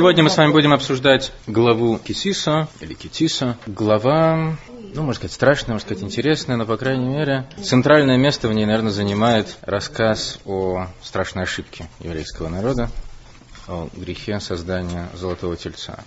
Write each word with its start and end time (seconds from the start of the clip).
Сегодня 0.00 0.22
мы 0.22 0.30
с 0.30 0.38
вами 0.38 0.50
будем 0.50 0.72
обсуждать 0.72 1.30
главу 1.46 1.98
Кисиса, 1.98 2.68
или 2.80 2.94
Китиса. 2.94 3.58
Глава, 3.66 4.56
ну, 4.94 5.02
можно 5.02 5.12
сказать, 5.12 5.32
страшная, 5.32 5.74
можно 5.74 5.86
сказать, 5.86 6.02
интересная, 6.02 6.56
но, 6.56 6.64
по 6.64 6.78
крайней 6.78 7.06
мере, 7.06 7.46
центральное 7.62 8.16
место 8.16 8.48
в 8.48 8.54
ней, 8.54 8.64
наверное, 8.64 8.92
занимает 8.92 9.58
рассказ 9.60 10.38
о 10.46 10.86
страшной 11.02 11.44
ошибке 11.44 11.86
еврейского 11.98 12.48
народа, 12.48 12.88
о 13.68 13.90
грехе 13.94 14.40
создания 14.40 15.10
золотого 15.12 15.54
тельца. 15.58 16.02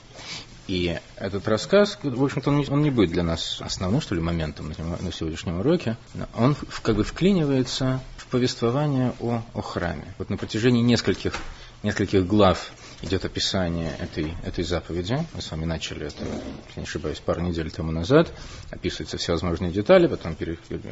И 0.68 0.98
этот 1.18 1.48
рассказ, 1.48 2.00
в 2.02 2.24
общем-то, 2.24 2.50
он 2.50 2.58
не, 2.58 2.68
он 2.68 2.82
не 2.82 2.90
будет 2.90 3.12
для 3.12 3.22
нас 3.22 3.62
основным, 3.62 4.02
что 4.02 4.16
ли, 4.16 4.22
моментом 4.22 4.74
на, 5.02 5.12
сегодняшнем 5.12 5.60
уроке. 5.60 5.98
Он 6.36 6.56
как 6.82 6.96
бы 6.96 7.04
вклинивается 7.04 8.02
в 8.18 8.26
повествование 8.26 9.14
о, 9.20 9.44
о 9.54 9.62
храме. 9.62 10.16
Вот 10.18 10.32
на 10.32 10.38
протяжении 10.38 10.82
нескольких, 10.82 11.36
нескольких 11.84 12.26
глав 12.26 12.72
идет 13.04 13.26
описание 13.26 13.96
этой, 14.00 14.34
этой 14.44 14.64
заповеди. 14.64 15.18
Мы 15.34 15.42
с 15.42 15.52
вами 15.52 15.66
начали 15.66 16.08
это, 16.08 16.24
если 16.68 16.80
не 16.80 16.84
ошибаюсь, 16.84 17.20
пару 17.20 17.42
недель 17.42 17.70
тому 17.70 17.92
назад. 17.92 18.34
Описываются 18.72 19.18
всевозможные 19.18 19.72
детали, 19.72 20.08
потом 20.08 20.36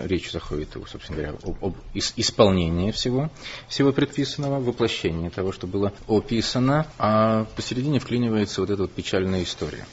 речь 0.03 0.31
заходит, 0.31 0.69
собственно 0.87 1.21
говоря, 1.21 1.37
об, 1.43 1.63
об 1.63 1.75
исполнении 1.93 2.91
всего, 2.91 3.31
всего 3.67 3.91
предписанного, 3.91 4.59
воплощении 4.59 5.29
того, 5.29 5.51
что 5.51 5.67
было 5.67 5.93
описано, 6.07 6.85
а 6.97 7.45
посередине 7.55 7.99
вклинивается 7.99 8.61
вот 8.61 8.69
эта 8.69 8.83
вот 8.83 8.91
печальная 8.91 9.43
история. 9.43 9.85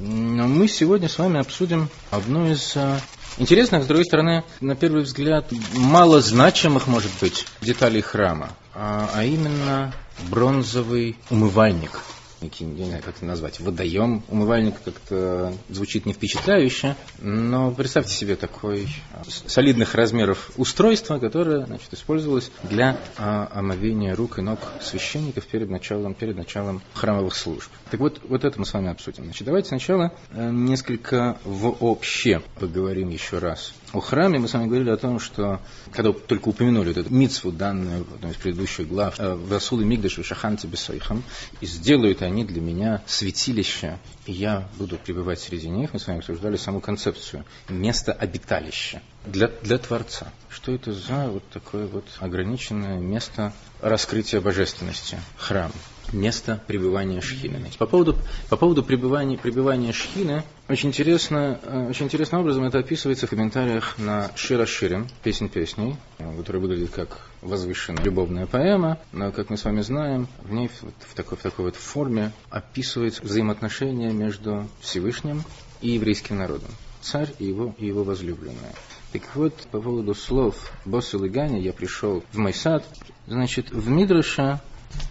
Но 0.00 0.46
мы 0.46 0.68
сегодня 0.68 1.08
с 1.08 1.18
вами 1.18 1.40
обсудим 1.40 1.88
одну 2.10 2.50
из 2.50 2.76
а, 2.76 3.00
интересных, 3.38 3.84
с 3.84 3.86
другой 3.86 4.04
стороны, 4.04 4.44
на 4.60 4.76
первый 4.76 5.02
взгляд, 5.02 5.50
мало 5.74 6.20
значимых, 6.20 6.86
может 6.88 7.10
быть, 7.20 7.46
деталей 7.62 8.02
храма, 8.02 8.50
а, 8.74 9.10
а 9.14 9.24
именно 9.24 9.94
бронзовый 10.30 11.16
умывальник– 11.30 12.02
не 12.40 12.84
знаю, 12.84 13.02
как 13.02 13.16
это 13.16 13.24
назвать, 13.24 13.60
водоем. 13.60 14.22
Умывальник 14.28 14.74
как-то 14.84 15.52
звучит 15.68 16.06
не 16.06 16.12
впечатляюще, 16.12 16.94
но 17.20 17.70
представьте 17.72 18.14
себе 18.14 18.36
такой 18.36 18.88
а, 19.12 19.22
солидных 19.46 19.94
размеров 19.94 20.50
устройство, 20.56 21.18
которое 21.18 21.66
значит, 21.66 21.92
использовалось 21.92 22.50
для 22.62 22.96
а, 23.16 23.48
омовения 23.52 24.14
рук 24.14 24.38
и 24.38 24.42
ног 24.42 24.60
священников 24.80 25.46
перед 25.46 25.68
началом, 25.68 26.14
перед 26.14 26.36
началом 26.36 26.80
храмовых 26.94 27.34
служб. 27.34 27.70
Так 27.90 28.00
вот, 28.00 28.20
вот 28.28 28.44
это 28.44 28.58
мы 28.58 28.66
с 28.66 28.72
вами 28.72 28.90
обсудим. 28.90 29.24
Значит, 29.24 29.44
давайте 29.44 29.68
сначала 29.68 30.12
э, 30.30 30.50
несколько 30.50 31.38
вообще 31.44 32.40
поговорим 32.60 33.10
еще 33.10 33.38
раз 33.38 33.72
о 33.92 34.00
храме. 34.00 34.38
Мы 34.38 34.48
с 34.48 34.54
вами 34.54 34.66
говорили 34.66 34.90
о 34.90 34.96
том, 34.96 35.18
что 35.18 35.60
когда 35.92 36.12
только 36.12 36.48
упомянули 36.48 36.88
вот 36.88 36.96
эту 36.96 37.12
митцву, 37.12 37.52
данную 37.52 38.04
в 38.04 38.14
одной 38.14 38.32
из 38.32 38.36
предыдущих 38.36 38.88
глав, 38.88 39.18
э, 39.18 39.34
«Васулы 39.34 39.84
мигдаш 39.84 40.18
шаханти 40.24 40.66
бесойхам», 40.66 41.22
и 41.60 41.66
сделают 41.66 42.22
они 42.22 42.44
для 42.44 42.60
меня 42.60 43.02
святилище, 43.06 43.98
и 44.26 44.32
я 44.32 44.68
буду 44.78 44.98
пребывать 44.98 45.40
среди 45.40 45.68
них. 45.68 45.92
Мы 45.92 45.98
с 45.98 46.06
вами 46.06 46.18
обсуждали 46.18 46.56
саму 46.56 46.80
концепцию 46.80 47.44
место 47.68 48.12
обиталища 48.12 49.02
для, 49.30 49.48
для 49.62 49.78
Творца. 49.78 50.32
Что 50.48 50.72
это 50.72 50.92
за 50.92 51.28
вот 51.28 51.42
такое 51.50 51.86
вот 51.86 52.04
ограниченное 52.18 52.98
место 52.98 53.52
раскрытия 53.80 54.40
божественности, 54.40 55.18
храм? 55.36 55.70
место 56.12 56.62
пребывания 56.66 57.20
Шхины. 57.20 57.70
По 57.78 57.86
поводу, 57.86 58.16
по 58.48 58.56
поводу 58.56 58.82
пребывания, 58.82 59.36
пребывания 59.36 59.92
Шхины, 59.92 60.42
очень 60.68 60.88
интересно, 60.88 61.60
э, 61.62 61.88
очень 61.88 62.06
интересным 62.06 62.40
образом 62.40 62.64
это 62.64 62.78
описывается 62.78 63.26
в 63.26 63.30
комментариях 63.30 63.98
на 63.98 64.30
Шира 64.36 64.66
Ширим, 64.66 65.08
песнь 65.22 65.48
песней, 65.48 65.96
которая 66.18 66.62
выглядит 66.62 66.90
как 66.90 67.20
возвышенная 67.42 68.02
любовная 68.04 68.46
поэма, 68.46 68.98
но, 69.12 69.32
как 69.32 69.50
мы 69.50 69.56
с 69.56 69.64
вами 69.64 69.80
знаем, 69.80 70.28
в 70.42 70.52
ней 70.52 70.68
в 70.68 71.14
такой, 71.14 71.38
в 71.38 71.42
такой 71.42 71.66
вот 71.66 71.76
форме 71.76 72.32
описывается 72.50 73.22
взаимоотношения 73.22 74.10
между 74.10 74.68
Всевышним 74.80 75.42
и 75.80 75.90
еврейским 75.90 76.38
народом. 76.38 76.70
Царь 77.00 77.32
и 77.38 77.46
его, 77.46 77.74
и 77.78 77.86
его 77.86 78.02
возлюбленная. 78.02 78.74
Так 79.12 79.22
вот, 79.34 79.54
по 79.70 79.80
поводу 79.80 80.14
слов 80.14 80.70
Босса 80.84 81.16
Лыгани 81.16 81.60
я 81.60 81.72
пришел 81.72 82.22
в 82.30 82.38
мой 82.38 82.52
сад. 82.52 82.84
Значит, 83.26 83.70
в 83.70 83.88
Мидраша 83.88 84.60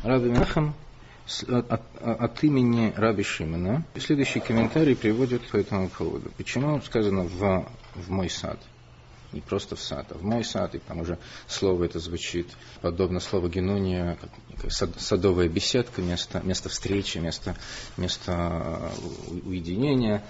Раби 0.03 0.29
Менахам 0.29 0.75
от, 1.47 1.81
от 2.01 2.43
имени 2.43 2.93
Раби 2.95 3.23
Шимена. 3.23 3.83
Следующий 3.99 4.39
комментарий 4.39 4.95
приводит 4.95 5.47
по 5.47 5.57
этому 5.57 5.89
поводу. 5.89 6.31
Почему 6.37 6.79
сказано 6.81 7.23
в, 7.23 7.67
в 7.95 8.09
мой 8.11 8.29
сад? 8.29 8.59
Не 9.33 9.41
просто 9.41 9.75
в 9.75 9.81
сад, 9.81 10.05
а 10.11 10.17
в 10.17 10.23
мой 10.23 10.43
сад, 10.43 10.75
и 10.75 10.79
там 10.79 11.01
уже 11.01 11.17
слово 11.47 11.83
это 11.83 11.99
звучит 11.99 12.47
подобно 12.81 13.19
слову 13.19 13.49
Генуния, 13.49 14.17
как 14.61 14.71
сад, 14.71 14.91
садовая 14.99 15.49
беседка, 15.49 16.01
место, 16.01 16.39
место 16.45 16.69
встречи, 16.69 17.17
место, 17.17 17.57
место 17.97 18.91
уединения. 19.43 20.23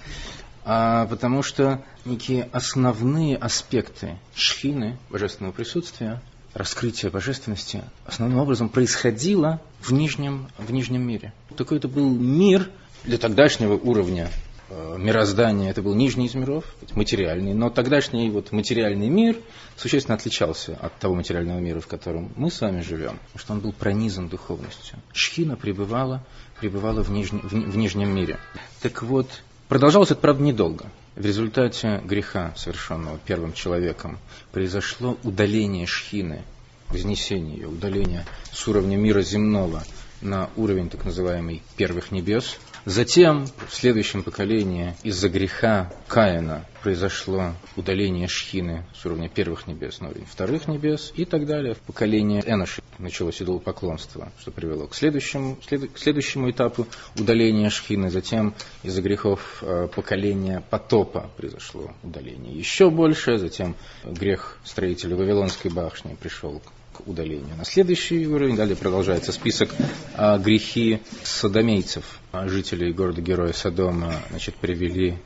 А, 0.69 1.05
потому 1.05 1.43
что 1.43 1.81
некие 2.03 2.49
основные 2.51 3.37
аспекты 3.37 4.17
шхины, 4.35 4.97
божественного 5.09 5.53
присутствия, 5.53 6.21
раскрытие 6.53 7.09
божественности 7.09 7.85
основным 8.05 8.39
образом 8.39 8.67
происходило 8.67 9.61
в 9.79 9.93
нижнем, 9.93 10.49
в 10.57 10.69
нижнем 10.73 11.03
мире. 11.03 11.31
Такой 11.55 11.77
это 11.77 11.87
был 11.87 12.09
мир 12.09 12.69
для 13.05 13.17
тогдашнего 13.17 13.75
уровня 13.75 14.29
э, 14.69 14.97
мироздания, 14.99 15.69
это 15.69 15.81
был 15.81 15.95
нижний 15.95 16.25
из 16.25 16.35
миров, 16.35 16.65
материальный, 16.95 17.53
но 17.53 17.69
тогдашний 17.69 18.29
вот 18.29 18.51
материальный 18.51 19.07
мир 19.07 19.37
существенно 19.77 20.15
отличался 20.15 20.75
от 20.81 20.99
того 20.99 21.15
материального 21.15 21.59
мира, 21.59 21.79
в 21.79 21.87
котором 21.87 22.33
мы 22.35 22.51
с 22.51 22.59
вами 22.59 22.81
живем, 22.81 23.19
потому 23.27 23.39
что 23.39 23.53
он 23.53 23.59
был 23.61 23.71
пронизан 23.71 24.27
духовностью. 24.27 24.99
Шхина 25.13 25.55
пребывала, 25.55 26.25
пребывала 26.59 27.03
в, 27.03 27.09
нижнем, 27.09 27.39
в, 27.39 27.53
в 27.53 27.77
нижнем 27.77 28.13
мире. 28.13 28.37
Так 28.81 29.01
вот, 29.01 29.29
продолжалось 29.67 30.11
это, 30.11 30.21
правда, 30.21 30.43
недолго. 30.43 30.85
В 31.15 31.25
результате 31.25 32.01
греха, 32.05 32.53
совершенного 32.55 33.17
первым 33.17 33.53
человеком, 33.53 34.19
произошло 34.51 35.17
удаление 35.23 35.85
шхины, 35.85 36.43
вознесение 36.89 37.57
ее, 37.57 37.67
удаление 37.67 38.25
с 38.51 38.67
уровня 38.67 38.97
мира 38.97 39.21
земного 39.21 39.83
на 40.21 40.49
уровень 40.55 40.89
так 40.89 41.05
называемый 41.05 41.63
первых 41.75 42.11
небес. 42.11 42.57
Затем 42.87 43.47
в 43.67 43.75
следующем 43.75 44.23
поколении 44.23 44.95
из-за 45.03 45.27
греха 45.27 45.91
Каина 46.07 46.65
произошло 46.81 47.51
удаление 47.75 48.29
Шхины 48.29 48.85
с 48.95 49.05
уровня 49.05 49.27
первых 49.27 49.67
небес 49.67 49.99
на 49.99 50.07
уровень 50.07 50.25
вторых 50.25 50.69
небес 50.69 51.11
и 51.17 51.25
так 51.25 51.45
далее. 51.45 51.73
В 51.73 51.79
поколении 51.79 52.41
Эноши 52.45 52.81
началось 52.97 53.41
идолопоклонство, 53.41 54.31
что 54.39 54.51
привело 54.51 54.87
к 54.87 54.95
следующему, 54.95 55.57
след, 55.67 55.91
к 55.91 55.97
следующему 55.97 56.49
этапу 56.49 56.87
удаления 57.19 57.69
Шхины. 57.69 58.09
Затем 58.09 58.53
из-за 58.83 59.01
грехов 59.01 59.61
э, 59.63 59.89
поколения 59.93 60.63
потопа 60.69 61.29
произошло 61.35 61.91
удаление 62.03 62.57
еще 62.57 62.89
больше. 62.89 63.37
Затем 63.37 63.75
грех 64.05 64.59
строителя 64.63 65.17
Вавилонской 65.17 65.69
башни 65.71 66.15
пришел 66.15 66.59
к 66.59 66.76
удалению. 67.05 67.55
На 67.55 67.65
следующий 67.65 68.27
уровень 68.27 68.55
далее 68.55 68.75
продолжается 68.75 69.31
список 69.31 69.69
а, 70.13 70.37
грехи 70.37 71.01
садомейцев. 71.23 72.19
А, 72.31 72.47
жителей 72.47 72.93
города-героя 72.93 73.53
Содома 73.53 74.13
значит, 74.29 74.55
привели 74.55 75.17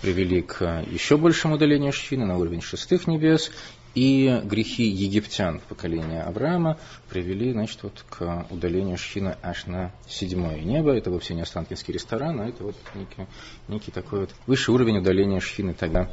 привели 0.00 0.42
к 0.42 0.84
еще 0.90 1.16
большему 1.16 1.56
удалению 1.56 1.92
Шхины 1.92 2.24
на 2.24 2.38
уровень 2.38 2.60
шестых 2.60 3.08
небес, 3.08 3.50
и 3.94 4.40
грехи 4.44 4.84
египтян 4.84 5.58
в 5.58 5.62
поколении 5.62 6.20
Авраама 6.20 6.78
привели 7.08 7.52
значит, 7.52 7.82
вот, 7.82 8.04
к 8.08 8.46
удалению 8.50 8.96
Шхина 8.96 9.36
аж 9.42 9.66
на 9.66 9.92
седьмое 10.06 10.60
небо. 10.60 10.92
Это 10.92 11.10
вовсе 11.10 11.34
не 11.34 11.42
Останкинский 11.42 11.94
ресторан, 11.94 12.40
а 12.40 12.48
это 12.48 12.62
вот 12.62 12.76
некий, 12.94 13.26
некий 13.66 13.90
такой 13.90 14.20
вот 14.20 14.30
высший 14.46 14.74
уровень 14.74 14.98
удаления 14.98 15.40
Шхины 15.40 15.74
тогда 15.74 16.10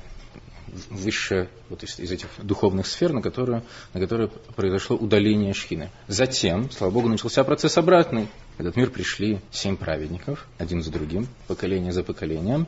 высшая 0.90 1.50
вот 1.70 1.84
из, 1.84 2.00
из 2.00 2.12
этих 2.12 2.28
духовных 2.38 2.88
сфер, 2.88 3.14
на 3.14 3.22
которые, 3.22 3.64
на 3.94 4.00
которые 4.00 4.30
произошло 4.56 4.98
удаление 4.98 5.54
Шхины. 5.54 5.92
Затем, 6.08 6.70
слава 6.72 6.92
Богу, 6.92 7.10
начался 7.10 7.44
процесс 7.44 7.78
обратный. 7.78 8.28
В 8.58 8.62
этот 8.62 8.76
мир 8.76 8.90
пришли 8.90 9.40
семь 9.52 9.78
праведников, 9.78 10.48
один 10.58 10.82
за 10.82 10.92
другим, 10.92 11.28
поколение 11.48 11.92
за 11.92 12.04
поколением, 12.04 12.68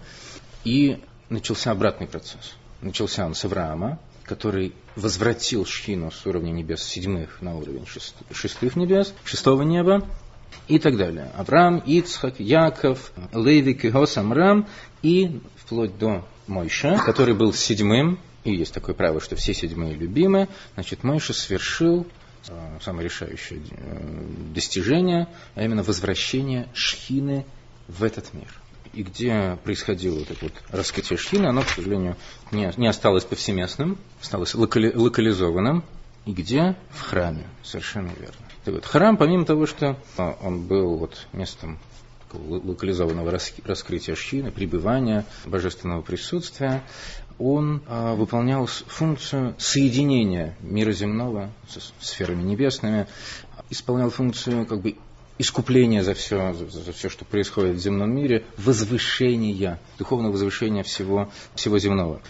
и 0.63 1.01
начался 1.29 1.71
обратный 1.71 2.07
процесс. 2.07 2.55
Начался 2.81 3.25
он 3.25 3.33
с 3.33 3.44
Авраама, 3.45 4.00
который 4.23 4.73
возвратил 4.95 5.65
Шхину 5.65 6.11
с 6.11 6.25
уровня 6.25 6.51
небес 6.51 6.83
седьмых 6.83 7.41
на 7.41 7.55
уровень 7.55 7.85
шестых 8.31 8.75
небес, 8.75 9.13
шестого 9.23 9.63
неба, 9.63 10.07
и 10.67 10.79
так 10.79 10.97
далее. 10.97 11.31
Авраам, 11.35 11.77
Ицхак, 11.79 12.39
Яков, 12.39 13.11
Леви, 13.33 13.73
Кигос, 13.73 14.17
Амрам 14.17 14.67
и 15.01 15.39
вплоть 15.67 15.97
до 15.97 16.25
Мойша, 16.47 16.97
который 17.05 17.33
был 17.33 17.51
седьмым, 17.53 18.19
и 18.45 18.55
есть 18.55 18.73
такое 18.73 18.95
правило, 18.95 19.19
что 19.19 19.35
все 19.35 19.53
седьмые 19.53 19.95
любимы, 19.95 20.47
значит, 20.75 21.03
Мойша 21.03 21.33
совершил 21.33 22.07
э, 22.47 22.77
самое 22.81 23.03
решающее 23.03 23.59
э, 23.69 24.25
достижение, 24.55 25.27
а 25.55 25.63
именно 25.65 25.83
возвращение 25.83 26.69
Шхины 26.73 27.45
в 27.89 28.05
этот 28.05 28.33
мир 28.33 28.47
и 28.93 29.03
где 29.03 29.59
происходило 29.63 30.21
это 30.21 30.33
вот 30.41 30.53
раскрытие 30.69 31.19
шхины, 31.19 31.47
оно, 31.47 31.61
к 31.61 31.69
сожалению, 31.69 32.15
не, 32.51 32.71
не 32.77 32.87
осталось 32.87 33.25
повсеместным, 33.25 33.99
осталось 34.21 34.55
локали, 34.55 34.91
локализованным. 34.95 35.83
И 36.25 36.31
где? 36.31 36.75
В 36.89 37.01
храме, 37.01 37.45
совершенно 37.61 38.11
верно. 38.17 38.47
Так 38.65 38.73
вот, 38.73 38.85
храм, 38.85 39.17
помимо 39.17 39.45
того, 39.45 39.67
что 39.67 39.97
а, 40.17 40.35
он 40.41 40.65
был 40.65 40.97
вот 40.97 41.27
местом 41.31 41.77
локализованного 42.33 43.31
раскрытия 43.31 44.15
шхины, 44.15 44.51
пребывания 44.51 45.25
божественного 45.45 46.01
присутствия, 46.01 46.83
он 47.39 47.83
а, 47.88 48.15
выполнял 48.15 48.65
функцию 48.65 49.56
соединения 49.57 50.56
мира 50.62 50.91
земного 50.91 51.51
с 51.69 51.94
сферами 52.00 52.44
небесными, 52.44 53.07
исполнял 53.69 54.09
функцию 54.09 54.65
как 54.65 54.81
бы 54.81 54.95
искупления 55.38 56.03
за 56.03 56.15
все, 56.15 56.53
за, 56.53 56.68
за 56.68 56.91
все, 56.94 57.09
что 57.09 57.25
происходит 57.25 57.75
в 57.75 57.79
земном 57.79 58.15
мире, 58.15 58.44
возвышения, 58.57 59.79
духовного 60.00 60.31
возвышения 60.31 60.83
всего, 60.83 61.29
всего 61.53 61.77
земного. 61.77 62.21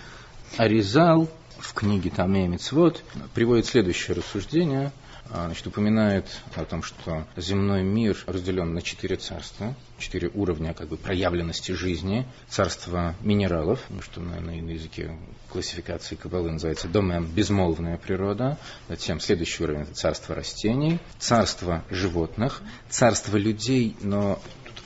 Аризал 0.57 1.29
в 1.57 1.73
книге 1.73 2.09
Тамея 2.09 2.47
Мицвод 2.47 3.03
приводит 3.33 3.65
следующее 3.65 4.15
рассуждение– 4.15 4.91
значит, 5.29 5.67
упоминает 5.67 6.25
о 6.55 6.65
том, 6.65 6.83
что 6.83 7.25
земной 7.35 7.83
мир 7.83 8.17
разделен 8.27 8.73
на 8.73 8.81
четыре 8.81 9.15
царства, 9.15 9.75
четыре 9.97 10.29
уровня 10.33 10.73
как 10.73 10.87
бы 10.87 10.97
проявленности 10.97 11.71
жизни. 11.71 12.25
Царство 12.49 13.15
минералов, 13.21 13.81
что 14.01 14.21
на, 14.21 14.39
на 14.39 14.51
языке 14.51 15.17
классификации 15.49 16.15
Кабалы 16.15 16.51
называется 16.51 16.87
домен 16.87 17.25
безмолвная 17.25 17.97
природа. 17.97 18.57
Затем 18.89 19.19
следующий 19.19 19.63
уровень 19.63 19.81
это 19.81 19.93
царство 19.93 20.35
растений, 20.35 20.99
царство 21.19 21.83
животных, 21.89 22.61
царство 22.89 23.37
людей, 23.37 23.95
но 24.01 24.39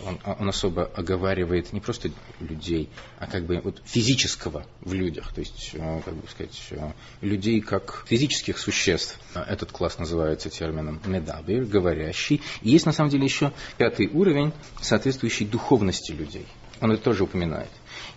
он, 0.05 0.19
он 0.39 0.49
особо 0.49 0.85
оговаривает 0.95 1.73
не 1.73 1.79
просто 1.79 2.11
людей, 2.39 2.89
а 3.19 3.27
как 3.27 3.45
бы 3.45 3.59
вот 3.63 3.81
физического 3.85 4.65
в 4.81 4.93
людях, 4.93 5.33
то 5.33 5.41
есть, 5.41 5.71
э, 5.73 6.01
как 6.03 6.13
бы 6.15 6.27
сказать, 6.29 6.59
э, 6.71 6.91
людей 7.21 7.61
как 7.61 8.03
физических 8.07 8.57
существ. 8.57 9.19
Этот 9.35 9.71
класс 9.71 9.97
называется 9.99 10.49
термином 10.49 10.99
медабир, 11.05 11.65
говорящий. 11.65 12.41
И 12.61 12.69
есть 12.69 12.85
на 12.85 12.91
самом 12.91 13.09
деле 13.09 13.25
еще 13.25 13.51
пятый 13.77 14.07
уровень, 14.07 14.53
соответствующий 14.81 15.45
духовности 15.45 16.11
людей. 16.11 16.47
Он 16.81 16.91
это 16.91 17.03
тоже 17.03 17.23
упоминает. 17.23 17.69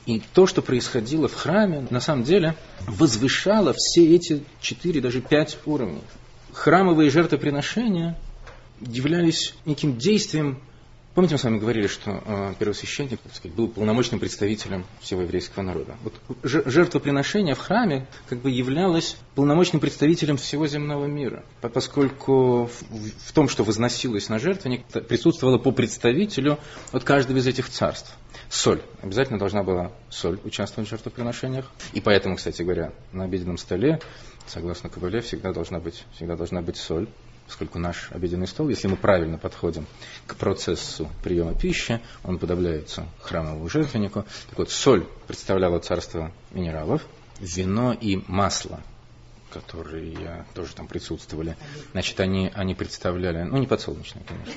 И 0.06 0.22
то, 0.32 0.46
что 0.46 0.62
происходило 0.62 1.28
в 1.28 1.34
храме, 1.34 1.86
на 1.90 2.00
самом 2.00 2.24
деле 2.24 2.56
возвышало 2.86 3.74
все 3.74 4.14
эти 4.14 4.44
четыре, 4.60 5.00
даже 5.00 5.20
пять 5.20 5.58
уровней. 5.66 6.02
Храмовые 6.52 7.10
жертвоприношения 7.10 8.18
являлись 8.80 9.54
неким 9.64 9.96
действием 9.96 10.60
Помните, 11.14 11.34
мы 11.36 11.38
с 11.38 11.44
вами 11.44 11.58
говорили, 11.58 11.86
что 11.86 12.22
э, 12.26 12.54
первосвященник 12.58 13.20
так 13.20 13.32
сказать, 13.32 13.56
был 13.56 13.68
полномочным 13.68 14.18
представителем 14.18 14.84
всего 15.00 15.22
еврейского 15.22 15.62
народа. 15.62 15.96
Вот 16.02 16.14
жертвоприношение 16.42 17.54
в 17.54 17.60
храме 17.60 18.08
как 18.28 18.40
бы 18.40 18.50
являлось 18.50 19.16
полномочным 19.36 19.78
представителем 19.78 20.36
всего 20.36 20.66
земного 20.66 21.06
мира, 21.06 21.44
поскольку 21.60 22.64
в, 22.66 23.28
в 23.28 23.32
том, 23.32 23.48
что 23.48 23.62
возносилось 23.62 24.28
на 24.28 24.40
жертвенник, 24.40 24.84
присутствовало 24.86 25.58
по 25.58 25.70
представителю 25.70 26.58
от 26.90 27.04
каждого 27.04 27.38
из 27.38 27.46
этих 27.46 27.68
царств. 27.70 28.12
Соль. 28.48 28.82
Обязательно 29.00 29.38
должна 29.38 29.62
была 29.62 29.92
соль 30.10 30.40
участвовать 30.42 30.88
в 30.88 30.90
жертвоприношениях. 30.90 31.70
И 31.92 32.00
поэтому, 32.00 32.34
кстати 32.34 32.62
говоря, 32.62 32.92
на 33.12 33.24
обеденном 33.24 33.56
столе, 33.56 34.00
согласно 34.46 34.90
Кабале, 34.90 35.20
всегда 35.20 35.52
должна 35.52 35.78
быть, 35.78 36.04
всегда 36.16 36.34
должна 36.34 36.60
быть 36.60 36.76
соль 36.76 37.08
поскольку 37.46 37.78
наш 37.78 38.10
обеденный 38.10 38.46
стол, 38.46 38.68
если 38.68 38.88
мы 38.88 38.96
правильно 38.96 39.38
подходим 39.38 39.86
к 40.26 40.36
процессу 40.36 41.08
приема 41.22 41.54
пищи, 41.54 42.00
он 42.22 42.38
подобляется 42.38 43.06
храмовому 43.20 43.68
жертвеннику. 43.68 44.24
Так 44.50 44.58
вот, 44.58 44.70
соль 44.70 45.06
представляла 45.26 45.78
царство 45.78 46.32
минералов, 46.52 47.02
вино 47.40 47.92
и 47.92 48.22
масло, 48.26 48.80
которые 49.50 50.46
тоже 50.54 50.74
там 50.74 50.86
присутствовали. 50.86 51.56
Значит, 51.92 52.18
они, 52.20 52.50
они 52.54 52.74
представляли, 52.74 53.42
ну 53.42 53.58
не 53.58 53.66
подсолнечное, 53.66 54.22
конечно, 54.24 54.52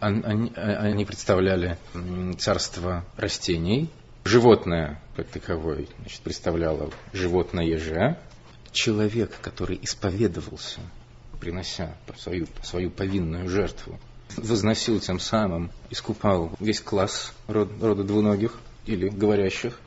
они, 0.00 0.52
они 0.54 1.04
представляли 1.04 1.78
царство 2.38 3.04
растений, 3.16 3.90
животное 4.24 5.00
как 5.14 5.28
таковое 5.28 5.86
значит, 6.00 6.20
представляло 6.20 6.90
животное 7.12 7.78
же, 7.78 8.18
человек, 8.72 9.32
который 9.40 9.78
исповедовался 9.80 10.80
принося 11.40 11.96
свою, 12.18 12.46
свою 12.62 12.90
повинную 12.90 13.48
жертву, 13.48 13.98
возносил 14.36 15.00
тем 15.00 15.20
самым, 15.20 15.70
искупал 15.90 16.52
весь 16.60 16.80
класс 16.80 17.32
род, 17.46 17.70
рода 17.80 18.04
двуногих 18.04 18.58
или 18.86 19.08
говорящих. 19.08 19.78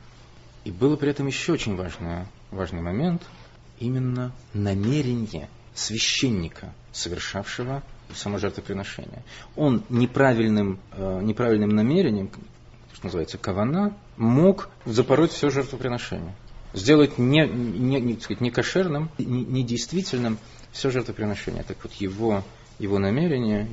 И 0.64 0.70
было 0.70 0.96
при 0.96 1.10
этом 1.10 1.26
еще 1.26 1.52
очень 1.52 1.76
важный, 1.76 2.26
важный 2.50 2.82
момент, 2.82 3.22
именно 3.78 4.32
намерение 4.52 5.48
священника, 5.74 6.74
совершавшего 6.92 7.82
само 8.14 8.38
жертвоприношение. 8.38 9.22
Он 9.56 9.84
неправильным, 9.88 10.80
э, 10.92 11.20
неправильным 11.22 11.70
намерением, 11.70 12.30
что 12.92 13.06
называется 13.06 13.38
кавана, 13.38 13.96
мог 14.16 14.68
запороть 14.84 15.32
все 15.32 15.50
жертвоприношение. 15.50 16.34
Сделать 16.72 17.18
не, 17.18 17.48
не, 17.48 18.00
не, 18.00 18.20
сказать, 18.20 18.40
не 18.40 18.50
кошерным, 18.50 19.10
не, 19.18 19.44
недействительным 19.44 20.38
все 20.72 20.90
жертвоприношение. 20.90 21.62
Так 21.62 21.78
вот, 21.82 21.92
его, 21.94 22.44
его 22.78 22.98
намерение, 22.98 23.68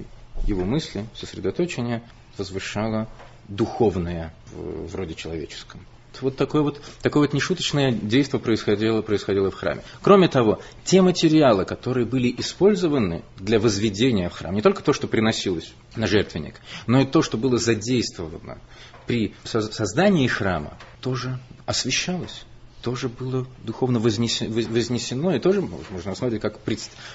его 0.46 0.64
мысли, 0.64 1.06
сосредоточение 1.16 2.04
возвышало 2.38 3.08
духовное 3.48 4.34
в, 4.52 4.88
в 4.88 5.16
человеческом. 5.16 5.86
Вот 6.22 6.36
такое 6.36 6.64
вот, 6.64 6.82
такое 7.02 7.24
вот 7.24 7.34
нешуточное 7.34 7.92
действие 7.92 8.42
происходило, 8.42 9.02
происходило 9.02 9.52
в 9.52 9.56
храме. 9.56 9.84
Кроме 10.02 10.28
того, 10.28 10.60
те 10.84 11.02
материалы, 11.02 11.64
которые 11.66 12.08
были 12.08 12.34
использованы 12.40 13.24
для 13.38 13.60
возведения 13.60 14.30
в 14.30 14.34
храм, 14.34 14.54
не 14.56 14.62
только 14.62 14.82
то, 14.82 14.94
что 14.94 15.08
приносилось 15.08 15.74
на 15.96 16.08
жертвенник, 16.08 16.56
но 16.88 17.02
и 17.02 17.06
то, 17.06 17.22
что 17.22 17.38
было 17.38 17.58
задействовано 17.58 18.60
при 19.06 19.36
создании 19.44 20.28
храма, 20.28 20.78
тоже 21.02 21.40
освещалось 21.66 22.46
тоже 22.82 23.10
было 23.10 23.46
духовно 23.64 24.00
вознесено, 24.00 25.36
и 25.36 25.40
тоже 25.40 25.62
можно 25.62 26.02
рассматривать 26.04 26.42
как, 26.42 26.60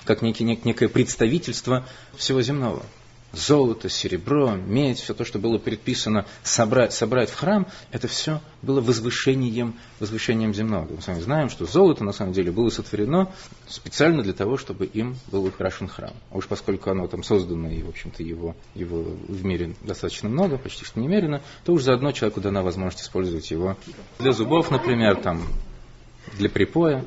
как 0.04 0.22
некое 0.22 0.88
представительство 0.88 1.86
всего 2.16 2.42
земного 2.42 2.84
золото, 3.32 3.88
серебро, 3.88 4.54
медь, 4.54 4.98
все 4.98 5.14
то, 5.14 5.24
что 5.24 5.38
было 5.38 5.58
предписано 5.58 6.26
собрать, 6.42 6.92
собрать 6.92 7.30
в 7.30 7.36
храм, 7.36 7.66
это 7.90 8.08
все 8.08 8.40
было 8.60 8.80
возвышением, 8.80 9.74
возвышением 10.00 10.54
земного. 10.54 10.86
Мы 10.90 11.00
с 11.00 11.06
вами 11.06 11.20
знаем, 11.20 11.50
что 11.50 11.64
золото 11.64 12.04
на 12.04 12.12
самом 12.12 12.32
деле 12.32 12.52
было 12.52 12.68
сотворено 12.68 13.32
специально 13.68 14.22
для 14.22 14.32
того, 14.32 14.56
чтобы 14.56 14.86
им 14.86 15.16
был 15.30 15.46
украшен 15.46 15.88
храм. 15.88 16.12
А 16.30 16.36
уж 16.36 16.46
поскольку 16.46 16.90
оно 16.90 17.06
там 17.06 17.22
создано, 17.22 17.68
и, 17.68 17.82
в 17.82 17.88
общем-то, 17.88 18.22
его, 18.22 18.54
его 18.74 19.02
в 19.02 19.44
мире 19.44 19.74
достаточно 19.80 20.28
много, 20.28 20.58
почти 20.58 20.84
что 20.84 21.00
немерено, 21.00 21.40
то 21.64 21.72
уж 21.72 21.82
заодно 21.82 22.12
человеку 22.12 22.40
дана 22.40 22.62
возможность 22.62 23.04
использовать 23.04 23.50
его 23.50 23.76
для 24.18 24.32
зубов, 24.32 24.70
например, 24.70 25.16
там, 25.16 25.42
для 26.38 26.48
припоя, 26.48 27.04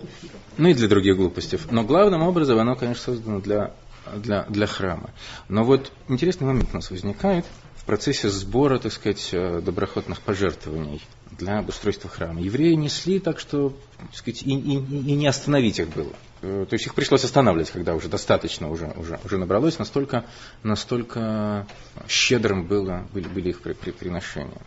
ну 0.58 0.70
и 0.70 0.74
для 0.74 0.88
других 0.88 1.18
глупостей. 1.18 1.60
Но 1.72 1.84
главным 1.84 2.24
образом 2.24 2.60
оно, 2.60 2.76
конечно, 2.76 3.04
создано 3.04 3.40
для 3.40 3.74
для, 4.16 4.44
для 4.44 4.68
храма. 4.68 5.12
Но 5.50 5.64
вот 5.64 5.92
интересный 6.08 6.48
момент 6.48 6.70
у 6.72 6.76
нас 6.76 6.90
возникает 6.92 7.46
в 7.76 7.86
процессе 7.86 8.30
сбора, 8.30 8.80
так 8.80 8.92
сказать, 8.92 9.30
э, 9.32 9.62
доброхотных 9.64 10.22
пожертвований 10.22 11.02
для 11.32 11.60
обустройства 11.60 12.10
храма. 12.10 12.42
Евреи 12.42 12.74
несли 12.74 13.20
так, 13.20 13.40
что 13.40 13.78
так 14.00 14.16
сказать, 14.16 14.42
и, 14.44 14.56
и, 14.56 14.76
и 14.78 15.16
не 15.16 15.28
остановить 15.28 15.80
их 15.80 15.90
было. 15.90 16.14
Э, 16.42 16.66
то 16.68 16.74
есть 16.74 16.86
их 16.86 16.96
пришлось 16.96 17.24
останавливать, 17.24 17.72
когда 17.72 17.94
уже 17.94 18.08
достаточно 18.08 18.70
уже, 18.70 18.94
уже, 18.98 19.20
уже 19.24 19.38
набралось, 19.38 19.78
настолько, 19.78 20.26
настолько 20.64 21.68
щедрым 22.08 22.66
было, 22.66 23.08
были, 23.14 23.28
были 23.28 23.50
их 23.50 23.62
при, 23.62 23.74
при, 23.74 23.92
приношения. 23.92 24.62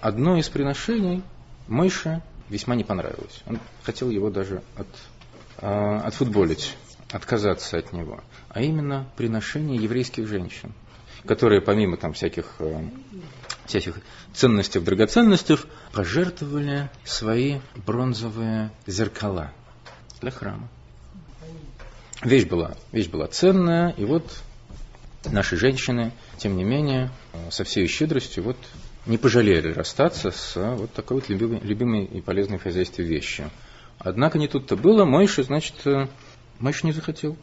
Одно 0.00 0.36
из 0.36 0.48
приношений 0.48 1.22
Мойша 1.68 2.22
весьма 2.48 2.74
не 2.74 2.84
понравилось. 2.84 3.42
Он 3.46 3.60
хотел 3.84 4.10
его 4.10 4.30
даже 4.30 4.62
от, 4.76 4.88
э, 5.58 6.00
отфутболить 6.04 6.76
отказаться 7.12 7.78
от 7.78 7.92
него, 7.92 8.22
а 8.48 8.62
именно 8.62 9.08
приношение 9.16 9.82
еврейских 9.82 10.26
женщин, 10.28 10.72
которые 11.26 11.60
помимо 11.60 11.96
там 11.96 12.12
всяких, 12.12 12.56
э, 12.58 12.88
всяких 13.66 13.96
ценностей, 14.32 14.80
драгоценностей, 14.80 15.56
пожертвовали 15.92 16.90
свои 17.04 17.60
бронзовые 17.86 18.70
зеркала 18.86 19.52
для 20.20 20.30
храма. 20.30 20.68
Вещь 22.22 22.46
была, 22.46 22.76
вещь 22.92 23.08
была 23.08 23.26
ценная, 23.26 23.90
и 23.96 24.04
вот 24.04 24.24
наши 25.24 25.56
женщины, 25.56 26.12
тем 26.36 26.56
не 26.56 26.64
менее, 26.64 27.10
э, 27.32 27.50
со 27.50 27.64
всей 27.64 27.86
щедростью 27.86 28.44
вот 28.44 28.56
не 29.06 29.16
пожалели 29.18 29.72
расстаться 29.72 30.30
с 30.30 30.54
вот 30.76 30.92
такой 30.92 31.16
вот 31.16 31.28
любимой, 31.28 31.60
любимой 31.60 32.04
и 32.04 32.20
полезной 32.20 32.58
в 32.58 32.62
хозяйстве 32.62 33.04
вещью. 33.04 33.50
Однако 33.98 34.38
не 34.38 34.48
тут-то 34.48 34.76
было. 34.76 35.04
Мойша, 35.04 35.42
значит, 35.42 35.74
Мойша 36.60 36.86
не 36.86 36.92
захотел. 36.92 37.36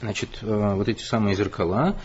Значит, 0.00 0.38
э, 0.40 0.74
вот 0.74 0.88
эти 0.88 1.02
самые 1.02 1.36
зеркала, 1.36 1.96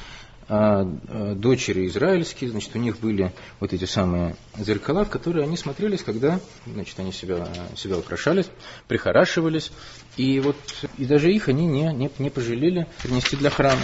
э, 0.50 0.86
э, 1.07 1.34
дочери 1.36 1.88
израильские, 1.88 2.51
значит, 2.51 2.75
у 2.75 2.79
них 2.79 3.00
были 3.00 3.34
вот 3.60 3.74
эти 3.74 3.86
самые 3.86 4.36
зеркала, 4.57 5.05
в 5.05 5.10
которые 5.10 5.46
они 5.46 5.57
смотрелись, 5.57 6.03
когда, 6.03 6.39
значит, 6.65 7.00
они 7.00 7.12
себя, 7.12 7.48
себя 7.75 7.98
украшались, 7.98 8.48
прихорашивались, 8.88 9.72
и 10.17 10.39
вот, 10.41 10.57
и 10.98 11.05
даже 11.05 11.31
их 11.31 11.48
они 11.48 11.65
не, 11.65 11.91
не, 11.93 12.12
не 12.19 12.29
пожалели 12.29 12.88
принести 13.01 13.38
для 13.38 13.50
храма. 13.50 13.81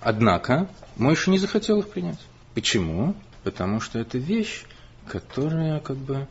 Однако, 0.00 0.68
Мойша 0.96 1.30
не 1.30 1.38
захотел 1.38 1.80
их 1.80 1.90
принять. 1.90 2.20
Почему? 2.54 3.14
Потому 3.42 3.80
что 3.80 3.98
это 3.98 4.18
вещь, 4.18 4.64
которая 5.06 5.80
как 5.80 5.96
бы 5.96 6.26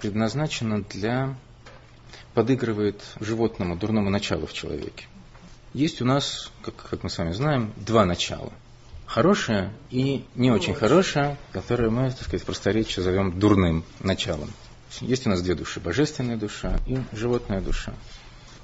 предназначена 0.00 0.82
для 0.82 1.36
подыгрывает 2.34 3.02
животному, 3.20 3.76
дурному 3.76 4.10
началу 4.10 4.46
в 4.46 4.52
человеке. 4.52 5.06
Есть 5.72 6.02
у 6.02 6.04
нас, 6.04 6.50
как, 6.62 6.74
как 6.76 7.02
мы 7.02 7.10
с 7.10 7.18
вами 7.18 7.32
знаем, 7.32 7.72
два 7.76 8.04
начала. 8.04 8.52
Хорошее 9.06 9.72
и 9.90 10.24
не 10.34 10.50
очень 10.50 10.74
хорошее, 10.74 11.36
которое 11.52 11.90
мы, 11.90 12.10
так 12.10 12.22
сказать, 12.22 12.42
в 12.42 12.46
просторечии 12.46 13.00
зовем 13.00 13.38
дурным 13.38 13.84
началом. 14.00 14.50
Есть 15.00 15.26
у 15.26 15.30
нас 15.30 15.42
две 15.42 15.54
души, 15.54 15.80
божественная 15.80 16.36
душа 16.36 16.78
и 16.86 16.98
животная 17.12 17.60
душа. 17.60 17.92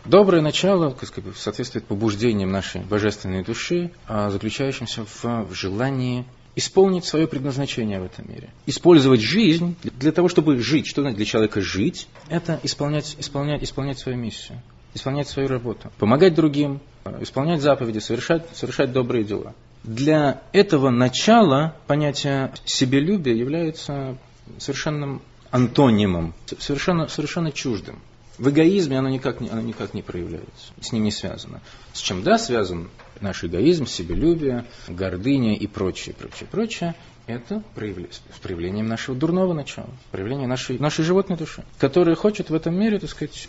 Доброе 0.04 0.40
начало 0.40 0.90
как 0.90 1.08
сказать, 1.08 1.36
соответствует 1.36 1.84
побуждениям 1.86 2.50
нашей 2.52 2.80
божественной 2.82 3.42
души, 3.42 3.90
а 4.06 4.30
заключающимся 4.30 5.04
в 5.04 5.52
желании 5.52 6.24
исполнить 6.56 7.04
свое 7.04 7.28
предназначение 7.28 8.00
в 8.00 8.04
этом 8.04 8.28
мире. 8.28 8.48
Использовать 8.64 9.20
жизнь 9.20 9.76
для 9.82 10.10
того, 10.10 10.28
чтобы 10.28 10.58
жить. 10.58 10.86
Что 10.86 11.02
значит 11.02 11.18
для 11.18 11.26
человека 11.26 11.60
жить? 11.60 12.08
Это 12.28 12.58
исполнять, 12.62 13.14
исполнять, 13.18 13.62
исполнять 13.62 13.98
свою 13.98 14.18
миссию, 14.18 14.60
исполнять 14.94 15.28
свою 15.28 15.48
работу, 15.48 15.92
помогать 15.98 16.34
другим, 16.34 16.80
исполнять 17.20 17.60
заповеди, 17.60 17.98
совершать, 17.98 18.46
совершать 18.54 18.90
добрые 18.90 19.22
дела. 19.22 19.54
Для 19.84 20.42
этого 20.52 20.90
начала 20.90 21.76
понятие 21.86 22.52
себелюбия 22.64 23.34
является 23.34 24.16
совершенным 24.58 25.22
антонимом, 25.50 26.34
совершенно, 26.58 27.06
совершенно 27.08 27.52
чуждым. 27.52 28.00
В 28.38 28.50
эгоизме 28.50 28.98
оно 28.98 29.08
никак, 29.08 29.40
не, 29.40 29.48
оно 29.48 29.60
никак 29.60 29.94
не 29.94 30.02
проявляется, 30.02 30.72
с 30.80 30.92
ним 30.92 31.04
не 31.04 31.10
связано. 31.10 31.60
С 31.92 32.00
чем 32.00 32.22
да, 32.22 32.38
связан 32.38 32.88
наш 33.20 33.44
эгоизм, 33.44 33.86
себелюбие, 33.86 34.64
гордыня 34.88 35.56
и 35.56 35.66
прочее, 35.66 36.14
прочее, 36.18 36.48
прочее, 36.50 36.94
это 37.26 37.62
проявление, 37.74 38.12
с 38.12 38.38
проявлением 38.38 38.86
нашего 38.86 39.16
дурного 39.16 39.52
начала, 39.52 39.90
проявление 40.12 40.46
нашей, 40.46 40.78
нашей 40.78 41.04
животной 41.04 41.36
души, 41.36 41.64
которая 41.78 42.14
хочет 42.14 42.50
в 42.50 42.54
этом 42.54 42.78
мире, 42.78 42.98
так 42.98 43.10
сказать, 43.10 43.48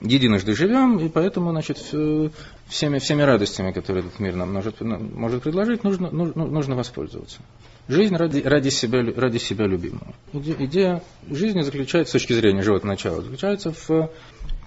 единожды 0.00 0.54
живем, 0.54 0.98
и 0.98 1.08
поэтому, 1.08 1.50
значит, 1.50 1.78
всеми, 2.68 2.98
всеми 2.98 3.22
радостями, 3.22 3.72
которые 3.72 4.04
этот 4.04 4.18
мир 4.20 4.34
нам 4.36 4.52
может, 4.52 4.80
может 4.80 5.42
предложить, 5.42 5.84
нужно, 5.84 6.10
нужно, 6.10 6.46
нужно 6.46 6.76
воспользоваться. 6.76 7.38
Жизнь 7.88 8.16
ради, 8.16 8.40
ради, 8.40 8.70
себя, 8.70 9.04
ради 9.16 9.38
себя 9.38 9.66
любимого. 9.66 10.14
Идея 10.32 11.02
жизни 11.28 11.62
заключается, 11.62 12.10
с 12.10 12.20
точки 12.20 12.32
зрения 12.32 12.62
животного 12.62 12.92
начала, 12.92 13.22
заключается 13.22 13.72
в 13.72 14.10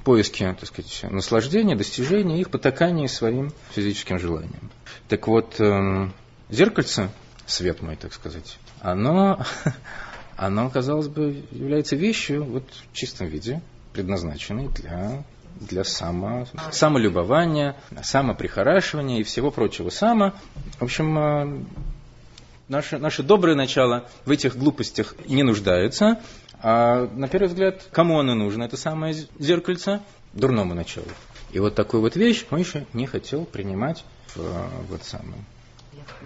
поиске, 0.08 0.56
так 0.58 0.70
сказать, 0.70 1.04
наслаждения, 1.12 1.76
достижения, 1.76 2.40
их 2.40 2.50
потакания 2.50 3.10
своим 3.10 3.52
физическим 3.72 4.18
желаниям. 4.20 4.72
Так 5.10 5.28
вот, 5.28 5.60
э, 5.60 6.10
зеркальце, 6.50 7.10
свет 7.46 7.82
мой, 7.82 7.98
так 7.98 8.14
сказать, 8.14 8.58
оно, 8.80 9.46
оно, 10.38 10.70
казалось 10.70 11.10
бы, 11.10 11.44
является 11.52 11.98
вещью 11.98 12.46
вот, 12.46 12.64
в 12.72 12.96
чистом 12.96 13.28
виде, 13.28 13.62
предназначенной 13.92 14.70
для 14.70 15.26
для 15.60 15.84
само, 15.84 16.46
самолюбования, 16.72 17.76
самоприхорашивания 18.02 19.20
и 19.20 19.24
всего 19.24 19.52
прочего. 19.52 19.90
Само, 19.90 20.36
в 20.80 20.84
общем, 20.84 21.18
э, 21.18 21.64
наше, 22.70 22.98
наше 22.98 23.24
доброе 23.24 23.56
начало 23.56 24.08
в 24.24 24.32
этих 24.32 24.56
глупостях 24.56 25.16
не 25.26 25.44
нуждается. 25.44 26.22
А 26.62 27.08
на 27.14 27.28
первый 27.28 27.48
взгляд, 27.48 27.88
кому 27.92 28.20
оно 28.20 28.34
нужно? 28.36 28.64
Это 28.64 28.78
самое 28.78 29.14
зеркальце 29.40 30.02
дурному 30.34 30.74
началу. 30.74 31.08
И 31.52 31.60
вот 31.60 31.76
такую 31.76 32.02
вот 32.02 32.16
вещь 32.16 32.46
Мойша 32.50 32.86
не 32.94 33.06
хотел 33.06 33.46
принимать 33.46 34.04
в, 34.36 34.70
вот 34.90 35.04
самое, 35.04 35.44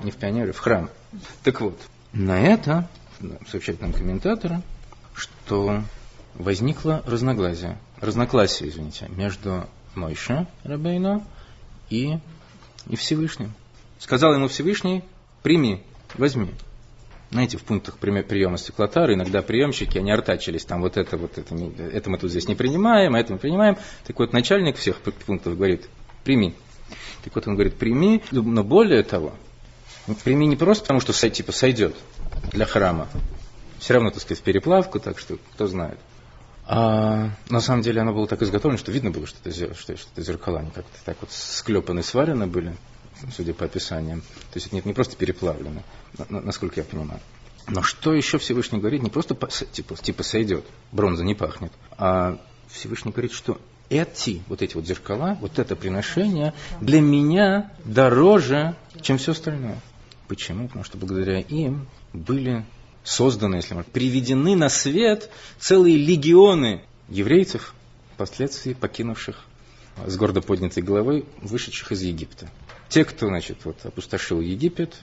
не 0.04 0.12
в 0.12 0.16
пионеры, 0.16 0.52
в 0.52 0.60
храм. 0.60 0.90
Так 1.44 1.62
вот, 1.62 1.80
на 2.14 2.40
это 2.40 2.88
сообщают 3.50 3.82
нам 3.82 3.94
комментаторы, 3.94 4.62
что 5.14 5.84
возникло 6.34 7.04
разногласие, 7.06 7.78
разногласие, 8.00 8.70
извините, 8.70 9.08
между 9.10 9.68
Мойша 9.96 10.48
Рабейно 10.64 11.24
и, 11.90 12.18
и 12.88 12.96
Всевышним. 12.96 13.54
Сказал 14.00 14.34
ему 14.34 14.48
Всевышний, 14.48 15.04
прими 15.44 15.84
Возьми. 16.16 16.50
Знаете, 17.32 17.58
в 17.58 17.64
пунктах 17.64 17.98
приема 17.98 18.58
стеклотары 18.58 19.14
иногда 19.14 19.42
приемщики, 19.42 19.98
они 19.98 20.12
артачились, 20.12 20.66
там 20.66 20.82
вот 20.82 20.98
это, 20.98 21.16
вот 21.16 21.38
это, 21.38 21.56
это 21.56 22.10
мы 22.10 22.18
тут 22.18 22.30
здесь 22.30 22.50
не 22.50 22.56
принимаем, 22.56 23.16
а 23.16 23.20
это 23.20 23.32
мы 23.32 23.40
принимаем. 23.40 23.78
Так 24.06 24.20
вот, 24.20 24.34
начальник 24.34 24.76
всех 24.76 25.00
пунктов 25.00 25.56
говорит, 25.56 25.88
прими. 26.26 26.54
Так 27.24 27.34
вот, 27.34 27.48
он 27.48 27.54
говорит, 27.56 27.78
прими, 27.78 28.22
но 28.32 28.66
более 28.66 29.04
того, 29.04 29.34
прими 30.26 30.46
не 30.46 30.58
просто 30.58 30.84
потому, 30.84 31.00
что 31.00 31.14
типа 31.14 31.54
сойдет 31.54 31.96
для 32.52 32.66
храма, 32.66 33.08
все 33.80 33.94
равно, 33.94 34.10
так 34.10 34.22
сказать, 34.22 34.44
переплавку, 34.44 35.00
так 35.00 35.18
что 35.18 35.38
кто 35.54 35.68
знает. 35.68 36.00
А 36.68 37.30
на 37.50 37.62
самом 37.62 37.82
деле 37.82 38.02
оно 38.02 38.14
было 38.14 38.28
так 38.28 38.42
изготовлено, 38.42 38.78
что 38.78 38.92
видно 38.92 39.10
было, 39.10 39.26
что 39.26 39.38
это, 39.44 39.74
что, 39.74 39.96
что 39.96 40.10
это 40.14 40.22
зеркала, 40.22 40.60
они 40.60 40.72
как-то 40.72 40.98
так 41.06 41.18
вот 41.22 41.32
склепаны, 41.32 42.04
сварены 42.04 42.48
были 42.48 42.76
судя 43.36 43.54
по 43.54 43.66
описаниям. 43.66 44.22
То 44.22 44.56
есть 44.56 44.68
это 44.68 44.76
не, 44.76 44.82
не 44.84 44.94
просто 44.94 45.16
переплавлено, 45.16 45.84
насколько 46.30 46.80
я 46.80 46.84
понимаю. 46.84 47.20
Но 47.68 47.84
что 47.84 48.14
еще 48.14 48.38
Всевышний 48.38 48.80
говорит, 48.80 49.04
не 49.04 49.10
просто 49.10 49.36
типа, 49.72 49.96
типа 49.96 50.24
сойдет, 50.24 50.66
бронза 50.92 51.24
не 51.24 51.36
пахнет, 51.36 51.72
а 51.98 52.40
Всевышний 52.70 53.12
говорит, 53.12 53.32
что 53.32 53.60
эти, 53.90 54.42
вот 54.48 54.62
эти 54.62 54.76
вот 54.76 54.88
зеркала, 54.88 55.38
вот 55.42 55.60
это 55.60 55.76
приношение 55.76 56.54
для 56.80 57.02
меня 57.02 57.72
дороже, 57.84 58.76
чем 59.02 59.18
все 59.18 59.34
остальное. 59.34 59.80
Почему? 60.28 60.68
Потому 60.68 60.86
что 60.86 60.98
благодаря 60.98 61.40
им 61.40 61.88
были 62.14 62.66
созданы, 63.04 63.56
если 63.56 63.74
можно, 63.74 63.92
приведены 63.92 64.56
на 64.56 64.70
свет 64.70 65.30
целые 65.60 65.98
легионы 65.98 66.84
еврейцев, 67.10 67.74
впоследствии 68.14 68.74
покинувших 68.74 69.46
с 70.06 70.16
гордо 70.16 70.42
поднятой 70.42 70.84
головой, 70.84 71.26
вышедших 71.42 71.92
из 71.92 72.02
Египта. 72.02 72.50
Те, 72.92 73.06
кто, 73.06 73.28
значит, 73.28 73.64
вот, 73.64 73.86
опустошил 73.86 74.42
Египет, 74.42 74.98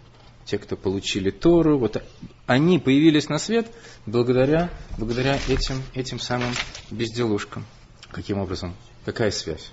те, 0.45 0.59
кто 0.59 0.77
получили 0.77 1.31
Тору, 1.31 1.79
вот 1.79 2.03
они 2.47 2.79
появились 2.79 3.31
на 3.31 3.39
свет 3.39 3.67
благодаря, 4.05 4.71
благодаря 4.99 5.39
этим, 5.49 5.83
этим 5.95 6.21
самым 6.21 6.53
безделушкам. 6.91 7.65
Каким 8.11 8.41
образом? 8.41 8.77
Какая 9.07 9.31
связь? 9.31 9.71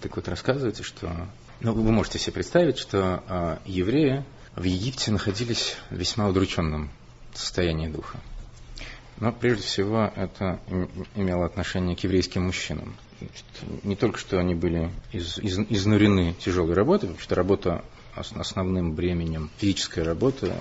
Так 0.00 0.16
вот, 0.16 0.28
рассказывается, 0.28 0.82
что... 0.82 1.28
Ну, 1.60 1.74
вы 1.74 1.92
можете 1.92 2.18
себе 2.18 2.32
представить, 2.32 2.78
что 2.78 3.22
э, 3.28 3.58
евреи 3.66 4.24
в 4.54 4.62
Египте 4.62 5.10
находились 5.10 5.76
в 5.90 5.94
весьма 5.94 6.28
удрученном 6.28 6.90
состоянии 7.34 7.88
духа. 7.88 8.18
Но 9.18 9.32
прежде 9.32 9.62
всего 9.64 10.12
это 10.14 10.60
имело 11.14 11.46
отношение 11.46 11.96
к 11.96 12.00
еврейским 12.00 12.44
мужчинам. 12.44 12.96
Значит, 13.18 13.84
не 13.84 13.96
только 13.96 14.18
что 14.18 14.38
они 14.38 14.54
были 14.54 14.90
из, 15.12 15.38
из, 15.38 15.58
изнурены 15.58 16.34
тяжелой 16.34 16.74
работой, 16.74 17.06
потому 17.06 17.20
что 17.20 17.34
работа 17.34 17.84
основным 18.14 18.92
бременем 18.92 19.50
физическая 19.58 20.04
работа, 20.04 20.54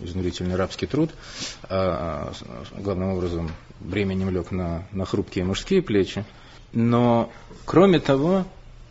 изнурительный 0.00 0.56
рабский 0.56 0.86
труд, 0.86 1.10
а, 1.64 2.32
главным 2.76 3.10
образом 3.10 3.50
бременем 3.80 4.30
лег 4.30 4.50
на, 4.50 4.86
на 4.92 5.04
хрупкие 5.04 5.44
мужские 5.44 5.82
плечи. 5.82 6.24
Но, 6.72 7.32
кроме 7.64 7.98
того, 7.98 8.44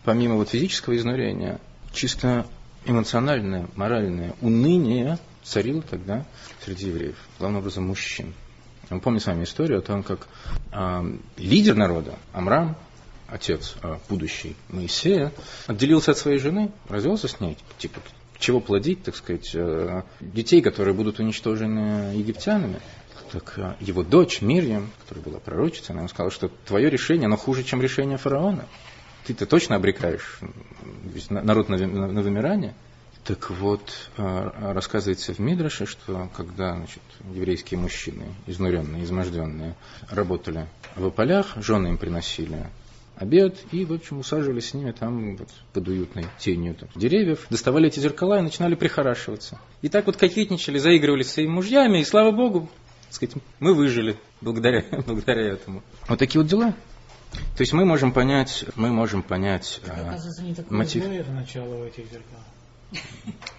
помимо 0.03 0.35
вот 0.35 0.49
физического 0.49 0.95
изнурения, 0.97 1.59
чисто 1.93 2.45
эмоциональное, 2.85 3.67
моральное 3.75 4.35
уныние 4.41 5.17
царило 5.43 5.81
тогда 5.81 6.25
среди 6.63 6.87
евреев, 6.87 7.15
главным 7.37 7.59
образом 7.59 7.87
мужчин. 7.87 8.33
Мы 8.89 8.99
помним 8.99 9.19
с 9.19 9.27
вами 9.27 9.43
историю 9.43 9.79
о 9.79 9.81
том, 9.81 10.03
как 10.03 10.27
э, 10.71 11.17
лидер 11.37 11.75
народа, 11.75 12.17
Амрам, 12.33 12.75
отец 13.27 13.75
э, 13.83 13.97
будущий 14.09 14.55
Моисея, 14.69 15.31
отделился 15.67 16.11
от 16.11 16.17
своей 16.17 16.39
жены, 16.39 16.71
развелся 16.87 17.27
с 17.27 17.39
ней, 17.39 17.57
типа, 17.77 18.01
чего 18.39 18.59
плодить, 18.59 19.03
так 19.03 19.15
сказать, 19.15 19.51
э, 19.53 20.01
детей, 20.19 20.61
которые 20.61 20.95
будут 20.95 21.19
уничтожены 21.19 22.15
египтянами. 22.15 22.79
Так 23.31 23.53
э, 23.57 23.75
его 23.79 24.01
дочь 24.01 24.41
Мирьям, 24.41 24.89
которая 25.01 25.23
была 25.23 25.39
пророчицей, 25.39 25.91
она 25.91 25.99
ему 26.01 26.09
сказала, 26.09 26.31
что 26.31 26.49
твое 26.65 26.89
решение, 26.89 27.27
оно 27.27 27.37
хуже, 27.37 27.63
чем 27.63 27.81
решение 27.81 28.17
фараона. 28.17 28.65
Ты-то 29.25 29.45
точно 29.45 29.75
обрекаешь 29.75 30.39
народ 31.29 31.69
на, 31.69 31.77
на, 31.77 32.07
на 32.07 32.21
вымирание. 32.23 32.73
Так 33.25 33.51
вот, 33.51 34.09
рассказывается 34.17 35.33
в 35.33 35.39
Мидраше, 35.39 35.85
что 35.85 36.29
когда 36.35 36.75
значит, 36.75 37.03
еврейские 37.33 37.79
мужчины, 37.79 38.25
изнуренные, 38.47 39.03
изможденные, 39.03 39.75
работали 40.09 40.67
в 40.95 41.11
полях, 41.11 41.53
жены 41.57 41.89
им 41.89 41.97
приносили 41.97 42.65
обед, 43.19 43.57
и, 43.71 43.85
в 43.85 43.93
общем, 43.93 44.19
усаживались 44.19 44.69
с 44.69 44.73
ними 44.73 44.91
там 44.91 45.35
вот, 45.35 45.49
под 45.73 45.87
уютной 45.89 46.25
тенью 46.39 46.73
там, 46.75 46.89
деревьев, 46.95 47.45
доставали 47.49 47.87
эти 47.87 47.99
зеркала 47.99 48.39
и 48.39 48.41
начинали 48.41 48.75
прихорашиваться. 48.75 49.59
И 49.81 49.89
так 49.89 50.05
вот 50.05 50.15
кокетничали, 50.15 50.79
заигрывали 50.79 51.23
с 51.23 51.33
своими 51.33 51.51
мужьями, 51.51 51.99
и 51.99 52.05
слава 52.05 52.31
богу, 52.31 52.69
так 53.07 53.13
сказать, 53.13 53.35
мы 53.59 53.73
выжили 53.73 54.17
благодаря, 54.39 54.85
благодаря 55.05 55.49
этому. 55.49 55.83
Вот 56.07 56.17
такие 56.17 56.41
вот 56.41 56.49
дела. 56.49 56.73
То 57.31 57.61
есть 57.61 57.73
мы 57.73 57.85
можем 57.85 58.11
понять, 58.11 58.65
мы 58.75 58.89
можем 58.89 59.21
понять 59.21 59.81
э, 59.85 60.17
мотив. 60.69 61.05
Это 61.05 61.31
начало 61.31 61.85
этих 61.85 62.05
зеркал. 62.05 62.39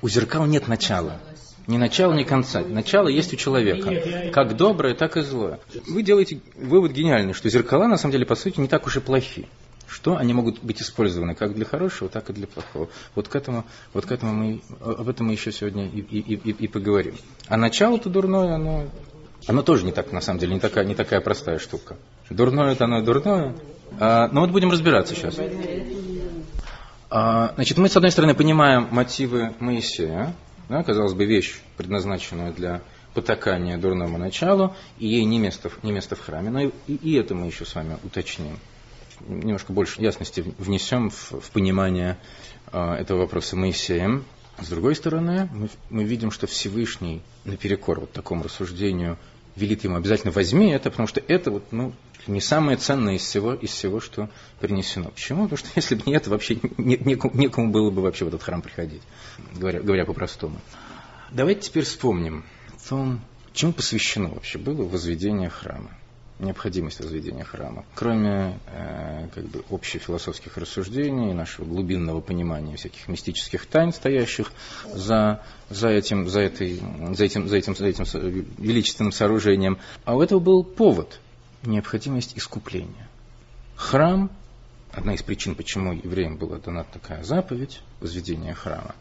У 0.02 0.08
зеркал 0.08 0.46
нет 0.46 0.68
начала. 0.68 1.20
Ни 1.66 1.76
начала, 1.76 2.14
ни 2.14 2.24
конца. 2.24 2.62
Начало 2.62 3.08
есть 3.08 3.32
у 3.32 3.36
человека. 3.36 4.30
Как 4.32 4.56
доброе, 4.56 4.94
так 4.94 5.16
и 5.16 5.22
злое. 5.22 5.60
Вы 5.86 6.02
делаете 6.02 6.40
вывод 6.56 6.92
гениальный, 6.92 7.32
что 7.32 7.48
зеркала 7.48 7.86
на 7.86 7.96
самом 7.96 8.12
деле 8.12 8.26
по 8.26 8.34
сути 8.34 8.58
не 8.60 8.66
так 8.66 8.86
уж 8.86 8.96
и 8.96 9.00
плохи. 9.00 9.48
Что 9.86 10.16
они 10.16 10.32
могут 10.32 10.62
быть 10.62 10.80
использованы 10.80 11.34
как 11.34 11.54
для 11.54 11.64
хорошего, 11.64 12.08
так 12.08 12.30
и 12.30 12.32
для 12.32 12.46
плохого. 12.46 12.88
Вот 13.14 13.28
к 13.28 13.34
этому, 13.34 13.64
вот 13.92 14.06
к 14.06 14.12
этому 14.12 14.32
мы, 14.32 14.62
об 14.80 15.08
этом 15.08 15.26
мы 15.26 15.32
еще 15.32 15.52
сегодня 15.52 15.86
и, 15.86 16.00
и, 16.00 16.34
и, 16.34 16.50
и 16.50 16.68
поговорим. 16.68 17.16
А 17.48 17.56
начало-то 17.56 18.08
дурное, 18.08 18.54
оно, 18.54 18.86
оно 19.46 19.62
тоже 19.62 19.84
не 19.84 19.92
так, 19.92 20.12
на 20.12 20.20
самом 20.20 20.38
деле, 20.38 20.54
не 20.54 20.60
такая, 20.60 20.84
не 20.84 20.94
такая 20.94 21.20
простая 21.20 21.58
штука. 21.58 21.96
Дурное 22.30 22.72
это 22.72 22.84
оно 22.84 23.02
дурное. 23.02 23.56
А, 23.98 24.28
но 24.28 24.42
вот 24.42 24.50
будем 24.50 24.70
разбираться 24.70 25.14
сейчас. 25.14 25.36
А, 27.10 27.52
значит, 27.56 27.76
мы, 27.76 27.88
с 27.88 27.96
одной 27.96 28.12
стороны, 28.12 28.34
понимаем 28.34 28.86
мотивы 28.92 29.52
Моисея, 29.58 30.32
да, 30.68 30.84
казалось 30.84 31.12
бы, 31.12 31.24
вещь, 31.24 31.60
предназначенную 31.76 32.54
для 32.54 32.82
потакания 33.14 33.76
дурному 33.76 34.16
началу, 34.16 34.76
и 34.98 35.08
ей 35.08 35.24
не 35.24 35.40
место, 35.40 35.72
не 35.82 35.90
место 35.90 36.14
в 36.14 36.20
храме. 36.20 36.50
Но 36.50 36.60
и, 36.60 36.70
и 36.86 37.14
это 37.14 37.34
мы 37.34 37.48
еще 37.48 37.64
с 37.64 37.74
вами 37.74 37.98
уточним. 38.04 38.60
Немножко 39.26 39.72
больше 39.72 40.00
ясности 40.00 40.54
внесем 40.58 41.10
в, 41.10 41.32
в 41.40 41.50
понимание 41.50 42.16
э, 42.72 42.92
этого 42.94 43.22
вопроса 43.22 43.56
Моисеем. 43.56 44.24
С 44.60 44.68
другой 44.68 44.94
стороны, 44.94 45.48
мы, 45.52 45.68
мы 45.90 46.04
видим, 46.04 46.30
что 46.30 46.46
Всевышний, 46.46 47.22
наперекор 47.44 48.00
вот 48.00 48.12
такому 48.12 48.44
рассуждению, 48.44 49.18
велит 49.56 49.84
ему 49.84 49.96
обязательно 49.96 50.32
возьми 50.32 50.70
это, 50.70 50.90
потому 50.90 51.06
что 51.06 51.22
это 51.26 51.50
вот, 51.50 51.72
ну, 51.72 51.92
не 52.26 52.40
самое 52.40 52.76
ценное 52.76 53.14
из 53.14 53.22
всего, 53.22 53.54
из 53.54 53.70
всего, 53.70 54.00
что 54.00 54.28
принесено. 54.60 55.10
Почему? 55.10 55.44
Потому 55.44 55.58
что 55.58 55.68
если 55.76 55.94
бы 55.94 56.02
не 56.06 56.14
это, 56.14 56.30
вообще 56.30 56.58
не, 56.76 56.96
некому, 56.96 57.34
некому 57.36 57.70
было 57.70 57.90
бы 57.90 58.02
вообще 58.02 58.24
в 58.24 58.28
этот 58.28 58.42
храм 58.42 58.62
приходить, 58.62 59.02
говоря, 59.54 59.80
говоря 59.80 60.04
по-простому. 60.04 60.60
Давайте 61.30 61.62
теперь 61.62 61.84
вспомним 61.84 62.44
о 62.68 62.88
том, 62.88 63.20
чему 63.52 63.72
посвящено 63.72 64.28
вообще 64.28 64.58
было 64.58 64.82
возведение 64.82 65.48
храма 65.48 65.90
необходимость 66.40 67.00
возведения 67.00 67.44
храма. 67.44 67.84
Кроме 67.94 68.58
э, 68.66 69.28
как 69.34 69.44
бы 69.46 69.64
общефилософских 69.70 70.56
рассуждений, 70.56 71.32
нашего 71.32 71.66
глубинного 71.66 72.20
понимания 72.20 72.76
всяких 72.76 73.08
мистических 73.08 73.66
тайн, 73.66 73.92
стоящих 73.92 74.52
за, 74.92 75.42
за, 75.68 75.88
этим, 75.88 76.28
за, 76.28 76.40
этой, 76.40 76.80
за, 77.12 77.24
этим, 77.24 77.48
за, 77.48 77.56
этим, 77.56 77.76
за 77.76 77.86
этим 77.86 78.04
величественным 78.58 79.12
сооружением. 79.12 79.78
А 80.04 80.16
у 80.16 80.22
этого 80.22 80.40
был 80.40 80.64
повод– 80.64 81.20
необходимость 81.62 82.36
искупления. 82.36 83.08
Храм– 83.76 84.30
одна 84.92 85.14
из 85.14 85.22
причин, 85.22 85.54
почему 85.54 85.92
евреям 85.92 86.36
была 86.36 86.58
дана 86.58 86.84
такая 86.84 87.22
заповедь– 87.22 87.80
возведения 88.00 88.54
храма. 88.54 88.94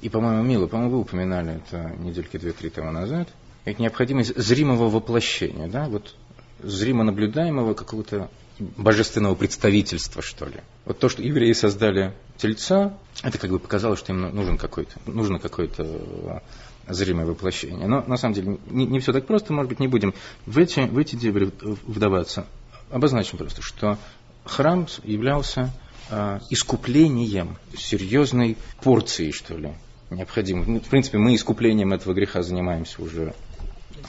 И, 0.00 0.08
по-моему, 0.08 0.42
Мила, 0.42 0.66
по-моему, 0.66 0.92
вы 0.92 1.00
упоминали 1.00 1.56
это 1.56 1.94
недельки 1.98 2.36
две-три 2.36 2.70
тому 2.70 2.90
назад– 2.90 3.28
это 3.64 3.82
необходимость 3.82 4.36
зримого 4.36 4.88
воплощения. 4.88 5.68
Да? 5.68 5.88
Вот 5.88 6.14
зримо 6.62 7.04
наблюдаемого 7.04 7.74
какого-то 7.74 8.30
божественного 8.76 9.34
представительства, 9.34 10.22
что 10.22 10.46
ли. 10.46 10.60
Вот 10.84 10.98
то, 10.98 11.08
что 11.08 11.22
евреи 11.22 11.52
создали 11.52 12.12
тельца, 12.36 12.94
это 13.22 13.38
как 13.38 13.50
бы 13.50 13.58
показало, 13.58 13.96
что 13.96 14.12
им 14.12 14.20
нужен 14.34 14.58
какой-то, 14.58 14.92
нужно 15.06 15.38
какое-то 15.38 15.82
э, 15.82 16.92
зримое 16.92 17.26
воплощение. 17.26 17.86
Но 17.86 18.02
на 18.06 18.16
самом 18.16 18.34
деле 18.34 18.58
не, 18.68 18.86
не 18.86 19.00
все 19.00 19.12
так 19.12 19.26
просто, 19.26 19.52
может 19.52 19.68
быть, 19.68 19.80
не 19.80 19.88
будем 19.88 20.14
в 20.46 20.58
эти, 20.58 20.80
в 20.80 20.98
эти 20.98 21.16
дебри 21.16 21.50
вдаваться. 21.62 22.46
Обозначим 22.90 23.38
просто, 23.38 23.62
что 23.62 23.98
храм 24.44 24.86
являлся 25.04 25.70
э, 26.10 26.40
искуплением, 26.50 27.56
серьезной 27.76 28.56
порцией, 28.82 29.32
что 29.32 29.56
ли, 29.56 29.72
необходимой. 30.10 30.66
Ну, 30.66 30.80
в 30.80 30.88
принципе, 30.88 31.18
мы 31.18 31.34
искуплением 31.34 31.92
этого 31.92 32.12
греха 32.14 32.42
занимаемся 32.42 33.02
уже 33.02 33.34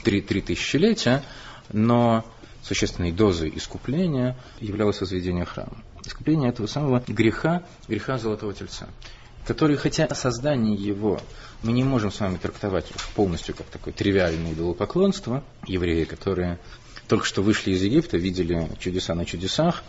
три, 0.02 0.20
три 0.20 0.40
тысячелетия, 0.40 1.22
но 1.72 2.24
существенной 2.62 3.12
дозой 3.12 3.52
искупления 3.54 4.36
являлось 4.60 5.00
возведение 5.00 5.44
храма. 5.44 5.76
Искупление 6.04 6.50
этого 6.50 6.66
самого 6.66 7.02
греха, 7.06 7.64
греха 7.88 8.18
Золотого 8.18 8.52
Тельца, 8.54 8.88
который, 9.46 9.76
хотя 9.76 10.08
создание 10.14 10.74
его 10.74 11.20
мы 11.62 11.72
не 11.72 11.84
можем 11.84 12.10
с 12.10 12.20
вами 12.20 12.36
трактовать 12.36 12.86
полностью 13.14 13.54
как 13.54 13.66
такое 13.66 13.92
тривиальное 13.92 14.52
идолопоклонство, 14.52 15.44
евреи, 15.66 16.04
которые 16.04 16.58
только 17.08 17.26
что 17.26 17.42
вышли 17.42 17.72
из 17.72 17.82
Египта, 17.82 18.16
видели 18.16 18.70
чудеса 18.78 19.14
на 19.14 19.24
чудесах, 19.24 19.82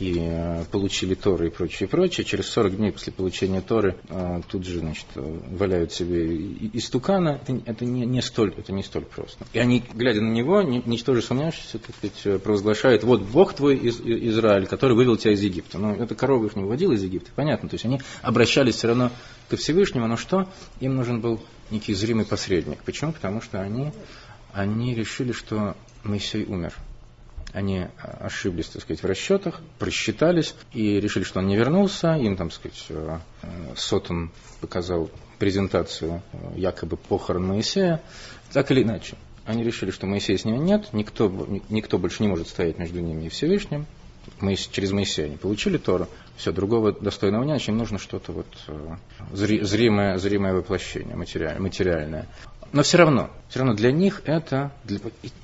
и 0.00 0.16
э, 0.18 0.64
получили 0.70 1.14
Торы 1.14 1.48
и 1.48 1.50
прочее, 1.50 1.88
прочее. 1.88 2.24
Через 2.24 2.48
40 2.48 2.76
дней 2.76 2.90
после 2.90 3.12
получения 3.12 3.60
Торы 3.60 3.96
э, 4.08 4.40
тут 4.48 4.64
же 4.64 4.80
значит, 4.80 5.06
валяют 5.14 5.92
себе 5.92 6.36
истукана. 6.72 7.40
Это, 7.42 7.60
это, 7.66 7.84
не, 7.84 8.06
не 8.06 8.22
столь, 8.22 8.54
это 8.56 8.72
не 8.72 8.82
столь 8.82 9.04
просто. 9.04 9.44
И 9.52 9.58
они, 9.58 9.84
глядя 9.92 10.22
на 10.22 10.32
него, 10.32 10.62
ничтоже 10.62 11.20
сомневающиеся, 11.20 11.78
так 11.78 11.94
сказать, 11.94 12.42
провозглашают, 12.42 13.04
вот 13.04 13.20
Бог 13.20 13.52
твой 13.52 13.76
из, 13.76 14.00
Израиль, 14.00 14.66
который 14.66 14.96
вывел 14.96 15.18
тебя 15.18 15.34
из 15.34 15.42
Египта. 15.42 15.78
Но 15.78 15.94
эта 15.94 16.14
корова 16.14 16.46
их 16.46 16.56
не 16.56 16.62
выводила 16.62 16.92
из 16.92 17.02
Египта, 17.02 17.30
понятно. 17.34 17.68
То 17.68 17.74
есть 17.74 17.84
они 17.84 18.00
обращались 18.22 18.76
все 18.76 18.88
равно 18.88 19.12
ко 19.50 19.56
Всевышнему, 19.56 20.06
но 20.06 20.16
что? 20.16 20.48
Им 20.80 20.96
нужен 20.96 21.20
был 21.20 21.40
некий 21.70 21.92
зримый 21.92 22.24
посредник. 22.24 22.78
Почему? 22.84 23.12
Потому 23.12 23.42
что 23.42 23.60
они, 23.60 23.92
они 24.52 24.94
решили, 24.94 25.32
что 25.32 25.76
Моисей 26.04 26.44
умер 26.44 26.74
они 27.52 27.86
ошиблись, 28.20 28.68
так 28.68 28.82
сказать, 28.82 29.02
в 29.02 29.06
расчетах, 29.06 29.60
просчитались 29.78 30.54
и 30.72 31.00
решили, 31.00 31.24
что 31.24 31.40
он 31.40 31.46
не 31.46 31.56
вернулся. 31.56 32.14
Им, 32.14 32.36
там, 32.36 32.50
сказать, 32.50 32.86
э, 32.88 33.18
Сотон 33.76 34.30
показал 34.60 35.10
презентацию 35.38 36.22
э, 36.32 36.52
якобы 36.56 36.96
похорон 36.96 37.46
Моисея. 37.46 38.00
Так 38.52 38.70
или 38.70 38.82
иначе, 38.82 39.16
они 39.44 39.64
решили, 39.64 39.90
что 39.90 40.06
Моисея 40.06 40.38
с 40.38 40.44
ними 40.44 40.58
нет, 40.58 40.92
никто, 40.92 41.28
никто 41.68 41.98
больше 41.98 42.22
не 42.22 42.28
может 42.28 42.48
стоять 42.48 42.78
между 42.78 43.00
ними 43.00 43.24
и 43.24 43.28
Всевышним. 43.28 43.86
Моисей, 44.38 44.70
через 44.70 44.92
Моисея 44.92 45.26
они 45.26 45.36
получили 45.36 45.76
Тору, 45.78 46.08
все, 46.36 46.52
другого 46.52 46.92
достойного 46.92 47.42
нет, 47.42 47.66
им 47.68 47.78
нужно 47.78 47.98
что-то 47.98 48.32
вот 48.32 48.46
э, 48.68 48.96
зримое, 49.32 50.18
зримое 50.18 50.54
воплощение, 50.54 51.16
материальное. 51.16 52.28
Но 52.72 52.82
все 52.82 52.98
равно, 52.98 53.30
все 53.48 53.60
равно 53.60 53.74
для 53.74 53.90
них 53.90 54.22
это, 54.26 54.72
для, 54.84 55.00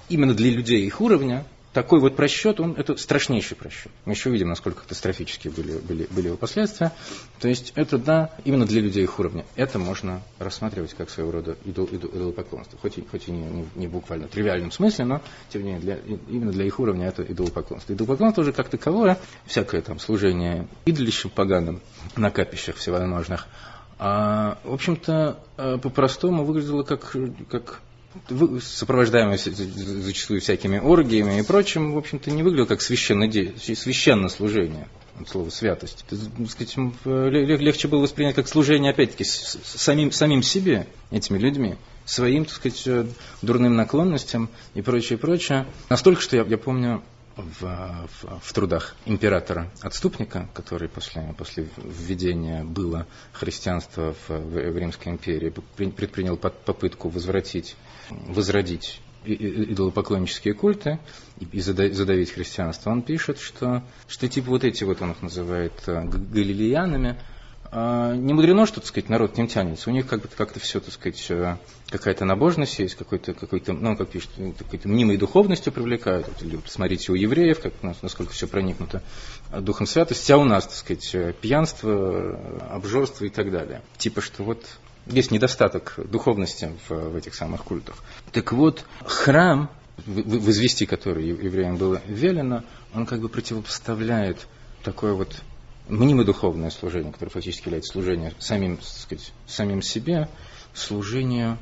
именно 0.08 0.34
для 0.34 0.50
людей 0.50 0.86
их 0.86 1.00
уровня, 1.00 1.44
такой 1.76 2.00
вот 2.00 2.16
просчет, 2.16 2.58
он, 2.58 2.72
это 2.72 2.96
страшнейший 2.96 3.54
просчет. 3.54 3.92
Мы 4.06 4.14
еще 4.14 4.30
видим, 4.30 4.48
насколько 4.48 4.80
катастрофические 4.80 5.52
были, 5.52 5.76
были, 5.76 6.06
были 6.10 6.28
его 6.28 6.38
последствия. 6.38 6.90
То 7.38 7.48
есть 7.48 7.74
это, 7.74 7.98
да, 7.98 8.30
именно 8.46 8.64
для 8.64 8.80
людей 8.80 9.04
их 9.04 9.18
уровня. 9.18 9.44
Это 9.56 9.78
можно 9.78 10.22
рассматривать 10.38 10.94
как 10.94 11.10
своего 11.10 11.32
рода 11.32 11.58
идол, 11.66 11.84
идол, 11.84 12.08
идолопоклонство. 12.14 12.78
Хоть 12.80 12.96
и, 12.96 13.04
хоть 13.04 13.28
и 13.28 13.30
не, 13.30 13.42
не, 13.42 13.68
не 13.74 13.88
буквально 13.88 14.26
тривиальном 14.26 14.72
смысле, 14.72 15.04
но, 15.04 15.22
тем 15.50 15.64
не 15.64 15.72
менее, 15.72 15.82
для, 15.82 16.16
именно 16.30 16.50
для 16.50 16.64
их 16.64 16.80
уровня 16.80 17.08
это 17.08 17.22
идолопоклонство. 17.22 17.92
Идолопоклонство 17.92 18.40
уже 18.40 18.54
как 18.54 18.70
таковое, 18.70 19.18
всякое 19.44 19.82
там 19.82 19.98
служение 19.98 20.68
идолищем 20.86 21.28
поганым 21.28 21.82
на 22.16 22.30
капищах 22.30 22.76
всевозможных, 22.76 23.48
а, 23.98 24.56
в 24.64 24.72
общем-то, 24.72 25.40
э, 25.58 25.76
по-простому 25.76 26.44
выглядело 26.44 26.84
как, 26.84 27.14
как 27.50 27.82
сопровождаемый 28.62 29.38
зачастую 29.38 30.40
всякими 30.40 30.78
оргиями 30.78 31.38
и 31.38 31.42
прочим, 31.42 31.92
в 31.92 31.98
общем-то, 31.98 32.30
не 32.30 32.42
выглядел 32.42 32.66
как 32.66 32.82
священное, 32.82 34.28
служение 34.28 34.88
от 35.20 35.28
слова 35.28 35.50
святость. 35.50 36.04
Это, 36.06 36.16
сказать, 36.48 36.76
легче 37.04 37.88
было 37.88 38.00
воспринять 38.00 38.34
как 38.34 38.48
служение, 38.48 38.90
опять-таки, 38.90 39.24
самим, 39.24 40.12
самим 40.12 40.42
себе, 40.42 40.86
этими 41.10 41.38
людьми, 41.38 41.76
своим, 42.04 42.44
так 42.44 42.54
сказать, 42.54 42.82
э, 42.86 43.06
дурным 43.42 43.76
наклонностям 43.76 44.50
и 44.74 44.82
прочее, 44.82 45.18
прочее. 45.18 45.66
Настолько, 45.88 46.20
что 46.20 46.36
я, 46.36 46.44
я 46.44 46.58
помню, 46.58 47.02
в, 47.36 47.60
в, 47.60 48.40
в 48.40 48.52
трудах 48.52 48.96
императора-отступника, 49.04 50.48
который 50.54 50.88
после, 50.88 51.34
после 51.36 51.68
введения 51.76 52.64
было 52.64 53.06
христианства 53.32 54.14
в, 54.26 54.30
в 54.30 54.78
Римской 54.78 55.12
империи, 55.12 55.50
предпринял 55.50 56.36
попытку 56.36 57.08
возвратить 57.08 57.76
возродить 58.10 59.00
идолопоклоннические 59.24 60.54
культы 60.54 61.00
и 61.50 61.60
задавить 61.60 62.30
христианство, 62.30 62.90
он 62.90 63.02
пишет, 63.02 63.38
что, 63.40 63.82
что 64.06 64.28
типа 64.28 64.50
вот 64.50 64.64
эти 64.64 64.84
вот 64.84 65.02
он 65.02 65.10
их 65.12 65.22
называет 65.22 65.72
э, 65.86 66.04
галилеянами, 66.04 67.18
не 67.72 68.32
мудрено, 68.32 68.66
что, 68.66 68.80
так 68.80 68.86
сказать, 68.86 69.08
народ 69.08 69.32
к 69.32 69.36
ним 69.36 69.48
тянется. 69.48 69.90
У 69.90 69.92
них 69.92 70.06
как-то 70.06 70.28
как 70.36 70.54
все, 70.58 70.80
так 70.80 70.92
сказать, 70.92 71.58
какая-то 71.88 72.24
набожность 72.24 72.78
есть, 72.78 72.94
какой-то, 72.94 73.34
какой-то, 73.34 73.72
ну, 73.72 73.96
как 73.96 74.08
пишет, 74.08 74.30
какой-то 74.58 74.88
мнимой 74.88 75.16
духовностью 75.16 75.72
привлекают. 75.72 76.28
Вот, 76.28 76.42
или 76.42 76.60
смотрите 76.66 77.12
у 77.12 77.14
евреев, 77.14 77.60
как, 77.60 77.72
насколько 78.02 78.32
все 78.32 78.46
проникнуто 78.46 79.02
духом 79.52 79.86
святости, 79.86 80.32
а 80.32 80.38
у 80.38 80.44
нас, 80.44 80.64
так 80.64 80.74
сказать, 80.74 81.36
пьянство, 81.40 82.38
обжорство 82.70 83.24
и 83.24 83.30
так 83.30 83.50
далее. 83.50 83.82
Типа, 83.98 84.20
что 84.20 84.42
вот 84.42 84.64
есть 85.06 85.30
недостаток 85.30 85.94
духовности 85.96 86.72
в, 86.88 87.10
в 87.10 87.16
этих 87.16 87.34
самых 87.34 87.64
культах. 87.64 87.96
Так 88.32 88.52
вот, 88.52 88.84
храм, 89.04 89.70
в, 90.04 90.20
в 90.20 90.86
который 90.86 91.28
евреям 91.28 91.76
было 91.76 92.00
велено, 92.06 92.64
он 92.94 93.06
как 93.06 93.20
бы 93.20 93.28
противопоставляет 93.28 94.46
такое 94.82 95.14
вот 95.14 95.36
мнимое 95.88 96.24
духовное 96.24 96.70
служение, 96.70 97.12
которое 97.12 97.30
фактически 97.30 97.66
является 97.66 97.92
служением 97.92 98.32
самим, 98.38 98.80
сказать, 98.82 99.32
самим 99.46 99.82
себе, 99.82 100.28
служению 100.74 101.58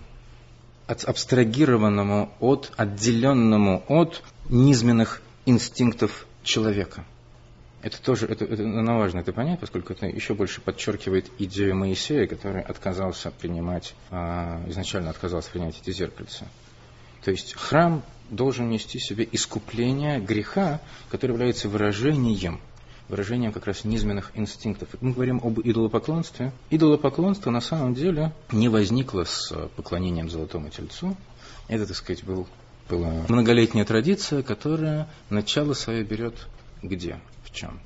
от 0.87 1.05
абстрагированному 1.05 2.33
от, 2.41 2.73
отделенному 2.77 3.85
от 3.89 4.23
низменных 4.49 5.23
инстинктов 5.47 6.27
человека. 6.43 7.05
Это 7.83 8.01
тоже 8.01 8.27
это, 8.27 8.47
это 8.47 8.63
ну, 8.63 8.99
важно 8.99 9.21
это 9.21 9.33
понять, 9.33 9.61
поскольку 9.61 9.93
это 9.93 10.07
еще 10.07 10.35
больше 10.35 10.63
подчеркивает 10.63 11.31
идею 11.39 11.77
Моисея, 11.77 12.27
который 12.27 12.63
отказался 12.63 13.31
принимать, 13.31 13.95
а, 14.11 14.63
изначально 14.69 15.11
отказался 15.11 15.51
принять 15.51 15.79
эти 15.83 15.91
зеркальца. 15.91 16.47
То 17.25 17.31
есть 17.31 17.53
храм 17.55 18.03
должен 18.31 18.71
нести 18.71 18.99
в 18.99 19.05
себе 19.05 19.29
искупление 19.31 20.19
греха, 20.19 20.81
которое 21.11 21.35
является 21.35 21.69
выражением 21.69 22.61
выражением 23.09 23.53
как 23.53 23.67
раз 23.67 23.85
низменных 23.85 24.31
инстинктов. 24.35 24.89
Мы 25.01 25.13
говорим 25.13 25.41
об 25.43 25.61
идолопоклонстве. 25.61 26.53
Идолопоклонство 26.71 27.51
на 27.51 27.61
самом 27.61 27.95
деле 27.95 28.33
не 28.51 28.69
возникло 28.69 29.25
с 29.25 29.53
поклонением 29.77 30.31
золотому 30.31 30.71
тельцу. 30.71 31.17
Это, 31.69 31.87
так 31.87 31.97
сказать, 31.97 32.25
был, 32.25 32.47
была 32.89 33.25
многолетняя 33.29 33.85
традиция, 33.85 34.43
которая 34.43 35.09
начало 35.31 35.75
свое 35.75 36.03
берет 36.03 36.35
где? 36.83 37.19
В 37.45 37.53
чем? 37.53 37.81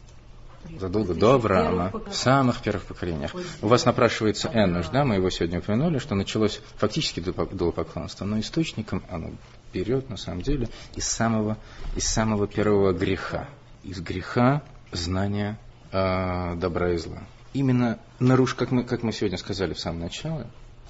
задолго 0.79 1.15
до 1.15 1.35
Авраама, 1.35 1.93
в 2.11 2.15
самых 2.15 2.61
первых 2.61 2.85
поколениях. 2.85 3.35
У 3.63 3.69
вас 3.69 3.85
напрашивается 3.85 4.51
Эннуш, 4.53 4.89
да, 4.89 5.05
мы 5.05 5.15
его 5.17 5.31
сегодня 5.31 5.61
упомянули, 5.61 5.99
что 5.99 6.15
началось 6.15 6.61
фактически 6.77 7.21
идолопоклонство, 7.21 8.25
но 8.25 8.39
источником 8.41 9.03
оно 9.09 9.31
берет, 9.73 10.11
на 10.11 10.17
самом 10.17 10.43
деле, 10.43 10.69
из 10.95 11.07
самого, 11.07 11.57
из 11.97 12.07
самого 12.07 12.47
первого 12.47 12.93
греха. 12.93 13.49
Из 13.85 14.01
греха 14.01 14.63
знания 14.93 15.59
э, 15.93 16.55
добра 16.57 16.93
и 16.93 16.97
зла. 16.97 17.23
Именно, 17.53 17.99
наруш, 18.19 18.55
как, 18.55 18.71
мы, 18.71 18.85
как 18.85 19.03
мы 19.03 19.13
сегодня 19.13 19.39
сказали 19.39 19.73
в 19.73 19.81
самом 19.81 20.01
начале, 20.01 20.47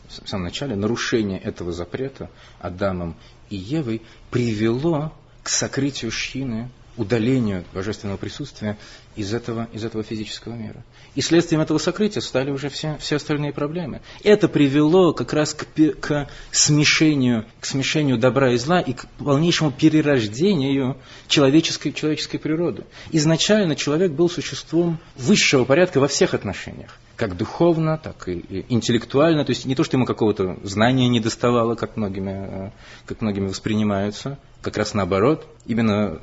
в 0.08 0.28
самом 0.28 0.44
начале, 0.44 0.74
нарушение 0.74 1.38
этого 1.38 1.72
запрета 1.72 2.30
Адамом 2.60 3.14
и 3.50 3.56
Евой 3.56 4.02
привело 4.30 5.12
к 5.42 5.48
сокрытию 5.48 6.10
шхины 6.10 6.70
удалению 6.98 7.64
божественного 7.72 8.16
присутствия 8.16 8.76
из 9.16 9.32
этого, 9.32 9.68
из 9.72 9.84
этого 9.84 10.04
физического 10.04 10.54
мира. 10.54 10.84
И 11.14 11.22
следствием 11.22 11.62
этого 11.62 11.78
сокрытия 11.78 12.20
стали 12.20 12.50
уже 12.50 12.68
все, 12.68 12.96
все 13.00 13.16
остальные 13.16 13.52
проблемы. 13.52 14.02
Это 14.22 14.48
привело 14.48 15.12
как 15.12 15.32
раз 15.32 15.54
к, 15.54 15.66
к, 16.00 16.28
смешению, 16.50 17.46
к 17.60 17.66
смешению 17.66 18.18
добра 18.18 18.52
и 18.52 18.58
зла 18.58 18.80
и 18.80 18.92
к 18.92 19.06
полнейшему 19.18 19.70
перерождению 19.70 20.98
человеческой, 21.28 21.92
человеческой 21.92 22.38
природы. 22.38 22.84
Изначально 23.12 23.76
человек 23.76 24.12
был 24.12 24.28
существом 24.28 24.98
высшего 25.16 25.64
порядка 25.64 26.00
во 26.00 26.08
всех 26.08 26.34
отношениях 26.34 26.98
как 27.18 27.36
духовно, 27.36 27.98
так 27.98 28.28
и 28.28 28.64
интеллектуально. 28.68 29.44
То 29.44 29.50
есть 29.50 29.66
не 29.66 29.74
то, 29.74 29.82
что 29.82 29.96
ему 29.96 30.06
какого-то 30.06 30.56
знания 30.62 31.08
не 31.08 31.18
доставало, 31.18 31.74
как 31.74 31.96
многими, 31.96 32.30
э, 32.30 32.70
как 33.06 33.20
многими 33.20 33.48
воспринимаются, 33.48 34.38
как 34.62 34.76
раз 34.76 34.94
наоборот. 34.94 35.44
Именно 35.66 36.20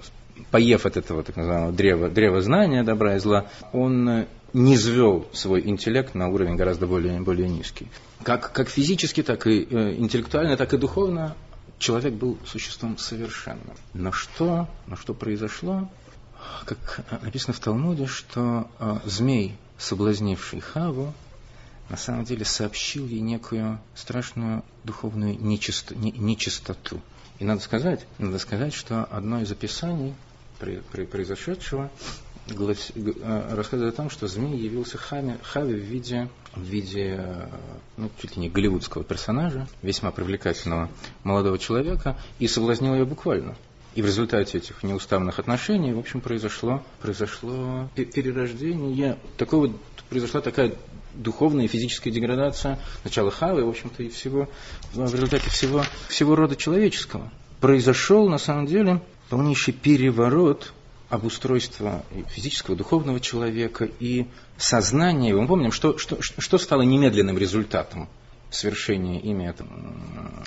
поев 0.51 0.85
от 0.85 0.97
этого 0.97 1.23
так 1.23 1.35
называемого 1.35 1.71
древа, 1.71 2.09
древа 2.09 2.41
знания 2.41 2.83
добра 2.83 3.15
и 3.15 3.19
зла, 3.19 3.47
он 3.73 4.07
э, 4.07 4.27
не 4.53 4.77
звел 4.77 5.27
свой 5.33 5.67
интеллект 5.67 6.15
на 6.15 6.29
уровень 6.29 6.55
гораздо 6.55 6.87
более, 6.87 7.19
более 7.21 7.49
низкий. 7.49 7.87
Как, 8.23 8.51
как 8.51 8.69
физически, 8.69 9.23
так 9.23 9.47
и 9.47 9.67
э, 9.69 9.95
интеллектуально, 9.95 10.57
так 10.57 10.73
и 10.73 10.77
духовно 10.77 11.35
человек 11.77 12.13
был 12.13 12.37
существом 12.45 12.97
совершенным. 12.97 13.75
Но 13.93 14.11
что, 14.11 14.67
но 14.87 14.95
что 14.95 15.13
произошло? 15.13 15.89
Как 16.65 17.01
написано 17.21 17.53
в 17.53 17.59
Талмуде, 17.59 18.07
что 18.07 18.69
э, 18.79 18.97
змей, 19.05 19.55
соблазнивший 19.77 20.61
Хаву, 20.61 21.13
на 21.89 21.97
самом 21.97 22.23
деле 22.23 22.45
сообщил 22.45 23.05
ей 23.07 23.19
некую 23.19 23.79
страшную 23.93 24.63
духовную 24.83 25.37
нечисто, 25.39 25.95
не, 25.95 26.11
нечистоту. 26.11 27.01
И 27.39 27.45
надо 27.45 27.61
сказать, 27.61 28.05
надо 28.17 28.39
сказать, 28.39 28.73
что 28.73 29.03
одно 29.05 29.41
из 29.41 29.51
описаний 29.51 30.15
произошедшего 30.59 31.91
глас, 32.47 32.91
э, 32.95 33.55
рассказывает 33.55 33.93
о 33.93 33.97
том, 33.97 34.09
что 34.09 34.27
змей 34.27 34.57
явился 34.57 34.97
Хаме, 34.97 35.37
Хаве 35.41 35.75
в 35.75 35.79
виде, 35.79 36.29
в 36.53 36.61
виде 36.61 37.15
э, 37.19 37.47
ну, 37.97 38.09
чуть 38.21 38.35
ли 38.35 38.43
не 38.43 38.49
голливудского 38.49 39.03
персонажа, 39.03 39.67
весьма 39.81 40.11
привлекательного 40.11 40.89
молодого 41.23 41.57
человека, 41.57 42.17
и 42.39 42.47
соблазнил 42.47 42.93
ее 42.93 43.05
буквально. 43.05 43.55
И 43.95 44.01
в 44.01 44.05
результате 44.05 44.57
этих 44.57 44.83
неуставных 44.83 45.39
отношений, 45.39 45.93
в 45.93 45.99
общем, 45.99 46.19
произошло, 46.21 46.83
произошло 47.01 47.89
перерождение 47.95 49.17
такого, 49.37 49.71
произошла 50.09 50.41
такая 50.41 50.73
духовная 51.15 51.65
и 51.65 51.67
физическая 51.67 52.13
деградация 52.13 52.79
начала 53.03 53.31
Хавы, 53.31 53.65
в 53.65 53.69
общем-то, 53.69 54.03
и 54.03 54.09
всего, 54.09 54.49
в 54.93 55.13
результате 55.13 55.49
всего, 55.49 55.83
всего 56.09 56.35
рода 56.35 56.55
человеческого. 56.55 57.31
Произошел, 57.59 58.29
на 58.29 58.37
самом 58.37 58.65
деле, 58.65 59.01
полнейший 59.29 59.73
переворот 59.73 60.73
обустройства 61.09 62.03
физического, 62.29 62.75
духовного 62.75 63.19
человека 63.19 63.87
и 63.99 64.27
сознания. 64.57 65.33
Мы 65.33 65.47
помним, 65.47 65.71
что, 65.71 65.97
что, 65.97 66.21
что 66.21 66.57
стало 66.57 66.81
немедленным 66.81 67.37
результатом 67.37 68.09
совершения 68.49 69.19
ими 69.19 69.45
этого, 69.45 69.69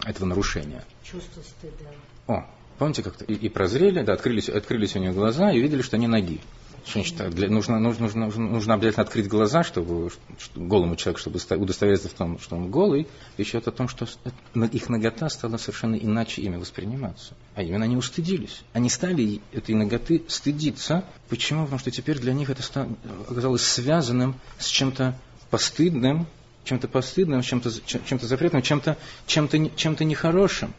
этого 0.05 0.27
нарушения. 0.27 0.85
Чувство 1.03 1.43
стыда. 1.43 1.91
О, 2.27 2.47
помните, 2.79 3.03
как-то 3.03 3.25
и, 3.25 3.35
и 3.35 3.49
прозрели, 3.49 4.03
да, 4.03 4.15
открылись, 4.15 4.49
открылись 4.49 4.97
у 4.97 4.99
них 4.99 5.15
глаза 5.15 5.51
и 5.51 5.59
увидели, 5.59 5.83
что 5.83 5.97
они 5.97 6.07
ноги. 6.07 6.41
Что 6.85 7.31
для, 7.31 7.49
нужно, 7.49 7.79
нужно, 7.79 8.09
нужно, 8.14 8.43
нужно 8.43 8.75
обязательно 8.75 9.05
открыть 9.05 9.29
глаза, 9.29 9.62
чтобы 9.62 10.11
что, 10.38 10.61
голому 10.61 10.97
человеку, 10.97 11.21
чтобы 11.21 11.38
удостовериться 11.62 12.09
в 12.09 12.12
том, 12.12 12.38
что 12.38 12.57
он 12.57 12.71
голый, 12.71 13.07
речь 13.37 13.51
идет 13.51 13.69
о 13.69 13.73
том, 13.73 13.88
что 13.88 14.07
их 14.55 14.88
нагота 14.88 15.29
стала 15.29 15.57
совершенно 15.57 15.97
иначе 15.97 16.43
ими 16.43 16.57
восприниматься. 16.57 17.35
А 17.55 17.62
именно 17.62 17.85
они 17.85 17.97
устыдились. 17.97 18.62
Они 18.73 18.88
стали 18.88 19.41
этой 19.53 19.75
наготы 19.75 20.25
стыдиться. 20.29 21.05
Почему? 21.29 21.64
Потому 21.64 21.79
что 21.79 21.91
теперь 21.91 22.19
для 22.19 22.33
них 22.33 22.51
это 22.51 22.88
оказалось 23.29 23.62
связанным 23.62 24.37
с 24.59 24.67
чем-то 24.67 25.19
постыдным, 25.51 26.27
чем-то 26.64 26.88
постыдным, 26.88 27.43
чем-то 27.43 27.71
чем 27.87 28.21
запретным, 28.21 28.62
чем-то 28.62 28.97
чем 29.27 29.49
чем-то 29.49 30.05
нехорошим. 30.05 30.75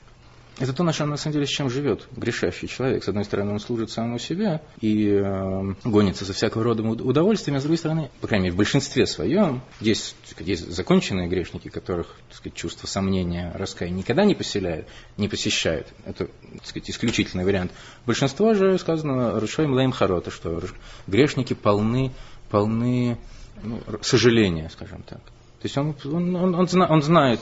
Это 0.59 0.73
то, 0.73 0.83
на, 0.83 0.91
на 0.91 1.17
самом 1.17 1.33
деле, 1.33 1.45
с 1.45 1.49
чем 1.49 1.69
живет 1.69 2.05
грешащий 2.11 2.67
человек. 2.67 3.05
С 3.05 3.07
одной 3.07 3.23
стороны, 3.23 3.53
он 3.53 3.61
служит 3.61 3.91
самому 3.91 4.19
себе 4.19 4.61
и 4.81 5.07
э, 5.07 5.73
гонится 5.85 6.25
за 6.25 6.33
всякого 6.33 6.65
рода 6.65 6.83
удовольствиями, 6.83 7.57
а 7.57 7.59
с 7.61 7.63
другой 7.63 7.77
стороны, 7.77 8.11
по 8.19 8.27
крайней 8.27 8.45
мере, 8.45 8.55
в 8.55 8.57
большинстве 8.57 9.07
своем, 9.07 9.61
есть, 9.79 10.17
есть 10.39 10.69
законченные 10.69 11.29
грешники, 11.29 11.69
которых 11.69 12.13
так 12.27 12.37
сказать, 12.37 12.57
чувство 12.57 12.87
сомнения, 12.87 13.53
раскаяния 13.55 13.99
никогда 13.99 14.25
не 14.25 14.35
поселяют, 14.35 14.85
не 15.15 15.29
посещают. 15.29 15.87
Это 16.03 16.25
так 16.25 16.65
сказать, 16.65 16.89
исключительный 16.89 17.45
вариант. 17.45 17.71
Большинство 18.05 18.53
же 18.53 18.77
сказано 18.79 19.39
Рушоем 19.39 19.73
Лейм 19.73 19.93
Харота, 19.93 20.29
что 20.29 20.61
грешники 21.07 21.53
полны, 21.53 22.11
полны 22.49 23.17
ну, 23.63 23.81
сожаления, 24.01 24.69
скажем 24.69 25.03
так. 25.03 25.21
То 25.61 25.65
есть 25.65 25.77
он, 25.77 25.93
он, 26.05 26.35
он, 26.35 26.55
он, 26.55 26.67
зна, 26.69 26.87
он 26.89 27.01
знает, 27.01 27.41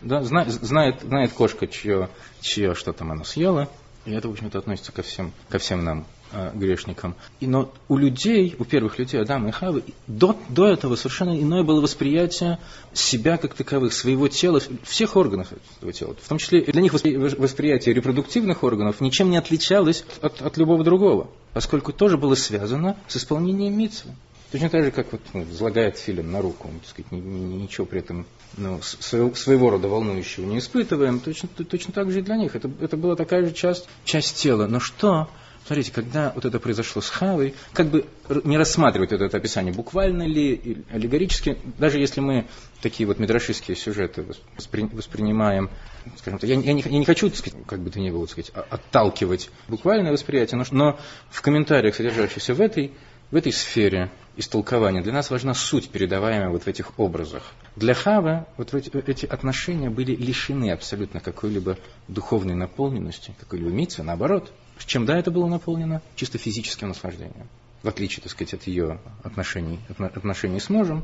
да, 0.00 0.22
знает, 0.22 0.50
знает, 0.50 1.02
знает 1.02 1.32
кошка, 1.32 1.66
чье, 1.66 2.08
чье 2.40 2.74
что 2.74 2.94
там 2.94 3.12
она 3.12 3.24
съела, 3.24 3.68
и 4.06 4.12
это, 4.12 4.28
в 4.28 4.32
общем-то, 4.32 4.58
относится 4.58 4.90
ко 4.90 5.02
всем, 5.02 5.32
ко 5.50 5.58
всем 5.58 5.84
нам 5.84 6.06
э, 6.32 6.50
грешникам. 6.54 7.14
И, 7.40 7.46
но 7.46 7.70
у 7.88 7.98
людей, 7.98 8.56
у 8.58 8.64
первых 8.64 8.98
людей, 8.98 9.20
Адама 9.20 9.50
и 9.50 9.52
Хавы, 9.52 9.84
до, 10.06 10.34
до 10.48 10.66
этого 10.66 10.96
совершенно 10.96 11.38
иное 11.38 11.62
было 11.62 11.82
восприятие 11.82 12.58
себя 12.94 13.36
как 13.36 13.52
таковых, 13.52 13.92
своего 13.92 14.28
тела, 14.28 14.60
всех 14.82 15.14
органов 15.14 15.48
этого 15.76 15.92
тела. 15.92 16.16
В 16.20 16.28
том 16.28 16.38
числе 16.38 16.62
для 16.62 16.80
них 16.80 16.94
восприятие 16.94 17.94
репродуктивных 17.94 18.64
органов 18.64 19.02
ничем 19.02 19.28
не 19.28 19.36
отличалось 19.36 20.06
от, 20.22 20.40
от 20.40 20.56
любого 20.56 20.82
другого, 20.84 21.28
поскольку 21.52 21.92
тоже 21.92 22.16
было 22.16 22.34
связано 22.34 22.96
с 23.08 23.18
исполнением 23.18 23.78
митцвы. 23.78 24.12
Точно 24.52 24.68
так 24.68 24.84
же, 24.84 24.90
как 24.90 25.10
вот, 25.12 25.22
ну, 25.32 25.44
возлагает 25.44 25.96
фильм 25.96 26.30
на 26.30 26.42
руку, 26.42 26.68
так 26.80 26.90
сказать, 26.90 27.10
ни, 27.10 27.20
ни, 27.20 27.62
ничего 27.62 27.86
при 27.86 28.00
этом 28.00 28.26
ну, 28.58 28.80
своего, 28.82 29.34
своего 29.34 29.70
рода 29.70 29.88
волнующего 29.88 30.44
не 30.44 30.58
испытываем, 30.58 31.20
точно, 31.20 31.48
точно 31.48 31.94
так 31.94 32.10
же 32.10 32.18
и 32.18 32.22
для 32.22 32.36
них. 32.36 32.54
Это, 32.54 32.70
это 32.80 32.98
была 32.98 33.16
такая 33.16 33.46
же 33.46 33.52
часть, 33.52 33.88
часть 34.04 34.36
тела. 34.36 34.66
Но 34.66 34.78
что 34.78 35.30
Смотрите, 35.64 35.92
когда 35.92 36.32
вот 36.34 36.44
это 36.44 36.58
произошло 36.58 37.00
с 37.00 37.08
Хавой, 37.08 37.54
как 37.72 37.86
бы 37.86 38.04
не 38.42 38.58
рассматривать 38.58 39.12
это, 39.12 39.24
это 39.24 39.36
описание 39.36 39.72
буквально 39.72 40.26
ли, 40.26 40.84
аллегорически, 40.90 41.56
даже 41.78 42.00
если 42.00 42.20
мы 42.20 42.46
такие 42.80 43.06
вот 43.06 43.20
медрашистские 43.20 43.76
сюжеты 43.76 44.24
воспри, 44.56 44.88
воспринимаем, 44.92 45.70
скажем 46.18 46.40
так, 46.40 46.50
я, 46.50 46.56
я, 46.56 46.72
не, 46.72 46.82
я 46.82 46.98
не 46.98 47.04
хочу, 47.04 47.30
так 47.30 47.38
сказать, 47.38 47.60
как 47.64 47.78
бы 47.78 47.90
то 47.90 48.00
ни 48.00 48.10
было, 48.10 48.26
так 48.26 48.32
сказать, 48.32 48.52
отталкивать 48.70 49.50
буквальное 49.68 50.10
восприятие, 50.10 50.58
но, 50.58 50.64
но 50.72 50.98
в 51.30 51.40
комментариях, 51.42 51.94
содержащихся 51.94 52.54
в 52.54 52.60
этой 52.60 52.90
в 53.32 53.36
этой 53.36 53.50
сфере 53.50 54.10
истолкования 54.36 55.02
для 55.02 55.12
нас 55.12 55.30
важна 55.30 55.54
суть, 55.54 55.88
передаваемая 55.88 56.50
вот 56.50 56.64
в 56.64 56.66
этих 56.68 56.98
образах. 56.98 57.42
Для 57.76 57.94
Хава 57.94 58.46
вот 58.58 58.74
эти 58.74 59.24
отношения 59.26 59.88
были 59.88 60.14
лишены 60.14 60.70
абсолютно 60.70 61.18
какой-либо 61.18 61.78
духовной 62.08 62.54
наполненности, 62.54 63.34
какой-либо 63.40 63.70
митцвы, 63.70 64.04
наоборот. 64.04 64.52
Чем 64.84 65.06
да, 65.06 65.18
это 65.18 65.30
было 65.30 65.48
наполнено? 65.48 66.02
Чисто 66.14 66.36
физическим 66.36 66.88
наслаждением. 66.88 67.48
В 67.82 67.88
отличие, 67.88 68.22
так 68.22 68.32
сказать, 68.32 68.52
от 68.54 68.66
ее 68.66 69.00
отношений, 69.22 69.80
отношений 69.98 70.60
с 70.60 70.68
мужем. 70.68 71.02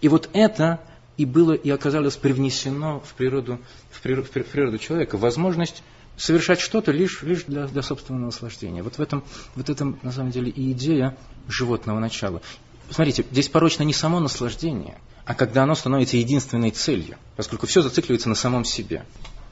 И 0.00 0.08
вот 0.08 0.30
это 0.32 0.80
и 1.18 1.26
было 1.26 1.52
и 1.52 1.68
оказалось 1.68 2.16
привнесено 2.16 3.00
в 3.00 3.12
природу, 3.14 3.58
в 3.90 4.00
природу, 4.00 4.26
в 4.28 4.30
природу 4.30 4.78
человека 4.78 5.18
возможность 5.18 5.82
совершать 6.18 6.60
что-то 6.60 6.92
лишь, 6.92 7.22
лишь 7.22 7.44
для, 7.44 7.66
для 7.66 7.82
собственного 7.82 8.26
наслаждения. 8.26 8.82
Вот 8.82 8.98
в 8.98 9.00
этом, 9.00 9.24
вот 9.54 9.70
этом, 9.70 9.98
на 10.02 10.12
самом 10.12 10.30
деле, 10.30 10.50
и 10.50 10.72
идея 10.72 11.16
животного 11.46 11.98
начала. 11.98 12.42
Смотрите, 12.90 13.24
здесь 13.30 13.48
порочно 13.48 13.82
не 13.82 13.92
само 13.92 14.20
наслаждение, 14.20 14.98
а 15.24 15.34
когда 15.34 15.62
оно 15.62 15.74
становится 15.74 16.16
единственной 16.16 16.70
целью, 16.70 17.16
поскольку 17.36 17.66
все 17.66 17.82
зацикливается 17.82 18.28
на 18.28 18.34
самом 18.34 18.64
себе. 18.64 19.04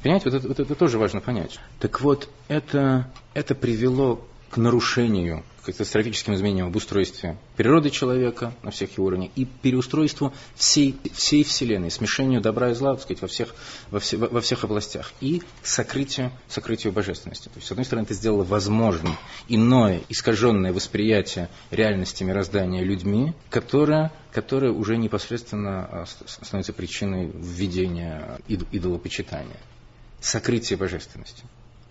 Понимаете, 0.03 0.31
вот 0.31 0.39
это, 0.39 0.49
вот 0.49 0.61
это 0.61 0.75
тоже 0.75 0.99
важно 0.99 1.21
понять. 1.21 1.59
Так 1.81 2.01
вот, 2.01 2.29
это, 2.49 3.11
это 3.35 3.55
привело 3.55 4.27
к 4.51 4.57
нарушению, 4.57 5.45
катастрофическим 5.73 6.35
изменениям 6.35 6.73
в 6.73 6.77
устройстве 6.77 7.37
природы 7.57 7.91
человека 7.91 8.55
на 8.63 8.71
всех 8.71 8.97
его 8.97 9.07
уровнях 9.07 9.31
и 9.37 9.45
переустройству 9.45 10.33
всей, 10.55 10.97
всей 11.13 11.45
Вселенной, 11.45 11.91
смешению 11.91 12.41
добра 12.41 12.71
и 12.71 12.75
зла, 12.75 12.95
так 12.95 13.03
сказать, 13.03 13.23
во 13.23 13.29
всех, 13.29 13.55
во, 13.91 14.01
все, 14.01 14.17
во 14.17 14.41
всех 14.41 14.65
областях, 14.65 15.13
и 15.21 15.43
сокрытию, 15.63 16.33
сокрытию 16.49 16.93
божественности. 16.93 17.49
То 17.49 17.57
есть, 17.57 17.67
с 17.67 17.71
одной 17.71 17.85
стороны, 17.85 18.05
это 18.05 18.15
сделало 18.15 18.45
возможным 18.45 19.17
иное, 19.49 20.03
искаженное 20.09 20.73
восприятие 20.73 21.49
реальности 21.71 22.23
мироздания 22.23 22.83
людьми, 22.83 23.33
которое, 23.51 24.13
которое 24.33 24.73
уже 24.73 24.97
непосредственно 24.97 25.85
а, 25.85 26.05
становится 26.27 26.73
причиной 26.73 27.31
введения 27.35 28.39
идолопочитания, 28.49 29.61
сокрытие 30.21 30.77
божественности. 30.77 31.45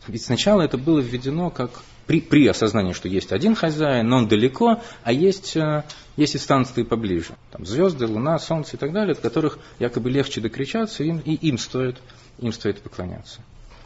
Ведь 0.07 0.23
сначала 0.23 0.61
это 0.61 0.77
было 0.77 0.99
введено 0.99 1.49
как 1.49 1.81
при, 2.05 2.21
при 2.21 2.47
осознании, 2.47 2.93
что 2.93 3.07
есть 3.07 3.31
один 3.31 3.55
хозяин, 3.55 4.07
но 4.07 4.17
он 4.17 4.27
далеко, 4.27 4.81
а 5.03 5.11
есть, 5.11 5.55
э, 5.55 5.83
есть 6.17 6.35
инстанции 6.35 6.83
поближе. 6.83 7.35
Там 7.51 7.65
звезды, 7.65 8.05
луна, 8.07 8.37
солнце 8.39 8.75
и 8.75 8.79
так 8.79 8.93
далее, 8.93 9.13
от 9.13 9.19
которых 9.19 9.59
якобы 9.79 10.09
легче 10.09 10.41
докричаться, 10.41 11.03
им, 11.03 11.19
и 11.19 11.33
им, 11.33 11.57
стоит, 11.57 11.97
им 12.39 12.53
стоит 12.53 12.81
поклоняться. 12.81 13.41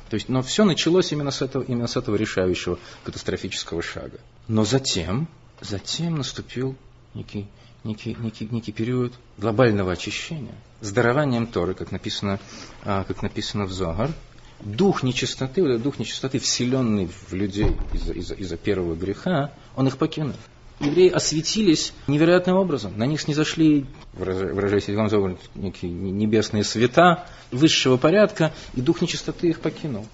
То 0.09 0.15
есть, 0.15 0.27
но 0.27 0.41
все 0.41 0.65
началось 0.65 1.11
именно 1.11 1.31
с 1.31 1.41
этого, 1.41 1.63
именно 1.63 1.87
с 1.87 1.95
этого 1.95 2.15
решающего 2.15 2.79
катастрофического 3.03 3.81
шага. 3.81 4.19
Но 4.47 4.65
затем, 4.65 5.27
затем 5.61 6.15
наступил 6.15 6.75
некий, 7.13 7.47
некий, 7.83 8.17
некий, 8.19 8.47
некий 8.49 8.71
период 8.71 9.13
глобального 9.37 9.93
очищения, 9.93 10.55
с 10.81 10.91
дарованием 10.91 11.47
Торы, 11.47 11.73
как 11.73 11.91
написано, 11.91 12.39
а, 12.83 13.03
как 13.03 13.21
написано 13.21 13.65
в 13.65 13.71
Зогар, 13.71 14.11
дух 14.61 15.03
нечистоты, 15.03 15.61
вот 15.61 15.69
этот 15.69 15.83
дух 15.83 15.99
нечистоты, 15.99 16.39
вселенный 16.39 17.07
в 17.07 17.33
людей 17.33 17.75
из-за 17.93 18.13
из 18.13 18.31
из 18.31 18.57
первого 18.59 18.95
греха, 18.95 19.51
он 19.75 19.87
их 19.87 19.97
покинул. 19.97 20.35
Евреи 20.79 21.09
осветились 21.09 21.93
невероятным 22.07 22.55
образом. 22.55 22.97
На 22.97 23.05
них 23.05 23.19
снизошли, 23.19 23.85
выражаясь 24.13 24.87
вам 24.89 25.09
зовут, 25.09 25.39
некие 25.55 25.91
небесные 25.91 26.63
света 26.63 27.27
высшего 27.51 27.97
порядка, 27.97 28.53
и 28.75 28.81
дух 28.81 29.01
нечистоты 29.01 29.49
их 29.49 29.59
покинул. 29.59 30.07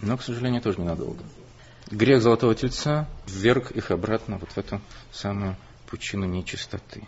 Но, 0.00 0.16
к 0.16 0.22
сожалению, 0.22 0.62
тоже 0.62 0.80
ненадолго. 0.80 1.22
Грех 1.90 2.22
Золотого 2.22 2.54
Тельца 2.54 3.08
вверг 3.26 3.70
их 3.70 3.90
обратно 3.90 4.38
вот 4.38 4.50
в 4.50 4.58
эту 4.58 4.80
самую 5.12 5.56
пучину 5.88 6.24
нечистоты. 6.24 7.02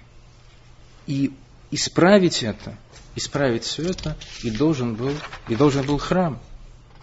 И 1.07 1.33
исправить 1.71 2.43
это, 2.43 2.77
исправить 3.17 3.65
все 3.65 3.85
это 3.91 4.17
и 4.43 4.51
должен 4.51 4.95
был, 4.95 5.13
и 5.49 5.57
должен 5.57 5.85
был 5.85 5.99
храм. 5.99 6.39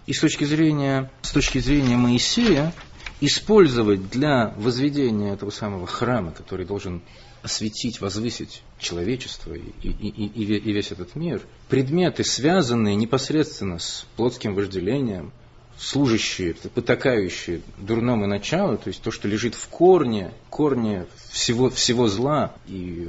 И 0.08 0.14
с 0.14 0.20
точки 0.20 0.44
зрения, 0.44 1.12
с 1.22 1.32
точки 1.32 1.60
зрения 1.60 1.98
Моисея, 1.98 2.74
использовать 3.22 4.10
для 4.10 4.54
возведения 4.58 5.34
этого 5.34 5.50
самого 5.50 5.88
храма, 5.88 6.32
который 6.32 6.66
должен 6.66 7.02
осветить, 7.42 8.02
возвысить 8.02 8.64
человечество 8.80 9.54
и, 9.54 9.62
и, 9.82 9.90
и, 9.90 10.58
и 10.58 10.74
весь 10.74 10.92
этот 10.92 11.16
мир, 11.16 11.42
предметы, 11.70 12.24
связанные 12.24 12.96
непосредственно 12.96 13.80
с 13.80 14.06
плотским 14.16 14.56
вожделением, 14.56 15.32
служащие, 15.78 16.54
потакающие 16.54 17.62
дурному 17.78 18.28
началу, 18.28 18.78
то 18.78 18.88
есть 18.88 19.02
то, 19.02 19.12
что 19.12 19.28
лежит 19.28 19.56
в 19.56 19.68
корне, 19.68 20.32
корне 20.50 21.06
всего, 21.30 21.70
всего 21.70 22.08
зла 22.08 22.54
и, 22.68 23.08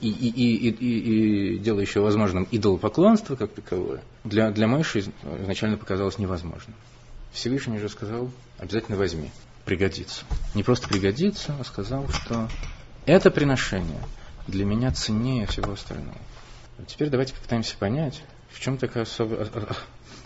и, 0.00 0.08
и, 0.08 0.28
и, 0.28 0.68
и, 0.70 1.54
и 1.54 1.58
делающего 1.58 2.04
возможным 2.04 2.48
идолопоклонство 2.50 3.36
как 3.36 3.52
таковое, 3.52 4.02
для, 4.24 4.50
для 4.50 4.66
Мойши 4.66 5.04
изначально 5.40 5.76
показалось 5.76 6.18
невозможным. 6.18 6.74
Всевышний 7.32 7.78
же 7.78 7.88
сказал, 7.88 8.30
обязательно 8.58 8.96
возьми, 8.96 9.30
пригодится. 9.64 10.24
Не 10.54 10.62
просто 10.62 10.88
пригодится, 10.88 11.54
а 11.58 11.64
сказал, 11.64 12.08
что 12.08 12.48
это 13.06 13.30
приношение 13.30 14.00
для 14.46 14.64
меня 14.64 14.92
ценнее 14.92 15.46
всего 15.46 15.72
остального. 15.72 16.18
теперь 16.86 17.10
давайте 17.10 17.34
попытаемся 17.34 17.76
понять, 17.76 18.22
в 18.52 18.60
чем 18.60 18.78
такая 18.78 19.04
особая, 19.04 19.48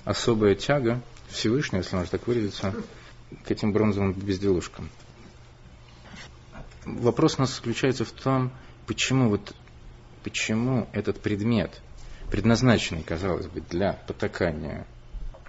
особая 0.05 0.55
тяга 0.55 1.03
Всевышнего, 1.29 1.81
если 1.81 1.97
можно 1.97 2.11
так 2.11 2.27
выразиться, 2.27 2.75
к 3.45 3.51
этим 3.51 3.73
бронзовым 3.73 4.13
безделушкам. 4.13 4.89
Вопрос 6.85 7.37
у 7.39 7.43
нас 7.43 7.57
заключается 7.57 8.05
в 8.05 8.13
том, 8.13 8.53
почему, 8.87 9.29
вот, 9.31 9.55
почему 10.23 10.89
этот 10.93 11.21
предмет, 11.21 11.81
предназначенный, 12.31 13.03
казалось 13.03 13.47
бы, 13.47 13.61
для 13.61 13.95
потакания 14.07 14.87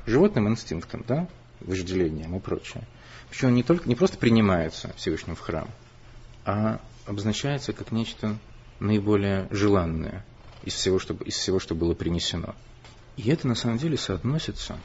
животным 0.07 0.47
инстинктам, 0.49 1.03
да, 1.07 1.27
вожделением 1.59 2.35
и 2.35 2.39
прочее, 2.39 2.87
почему 3.29 3.49
он 3.49 3.55
не, 3.55 3.63
только, 3.63 3.87
не 3.87 3.95
просто 3.95 4.17
принимается 4.17 4.93
Всевышним 4.95 5.35
в 5.35 5.39
храм, 5.39 5.69
а 6.45 6.79
обозначается 7.05 7.73
как 7.73 7.91
нечто 7.91 8.37
наиболее 8.79 9.47
желанное 9.51 10.25
из 10.67 10.73
всего, 10.73 10.99
что, 10.99 11.13
из 11.13 11.36
всего, 11.36 11.60
что 11.60 11.75
было 11.75 11.93
принесено. 11.93 12.53
И 13.15 13.30
это 13.30 13.47
на 13.47 13.56
самом 13.56 13.77
деле 13.77 13.97
соотносится 13.97 14.77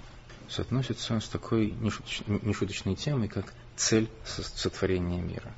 соотносится 0.49 1.19
с 1.19 1.29
такой 1.29 1.71
нешуточной, 1.71 2.95
темой, 2.95 3.29
как 3.29 3.55
цель 3.75 4.09
сотворения 4.25 5.21
мира. 5.21 5.51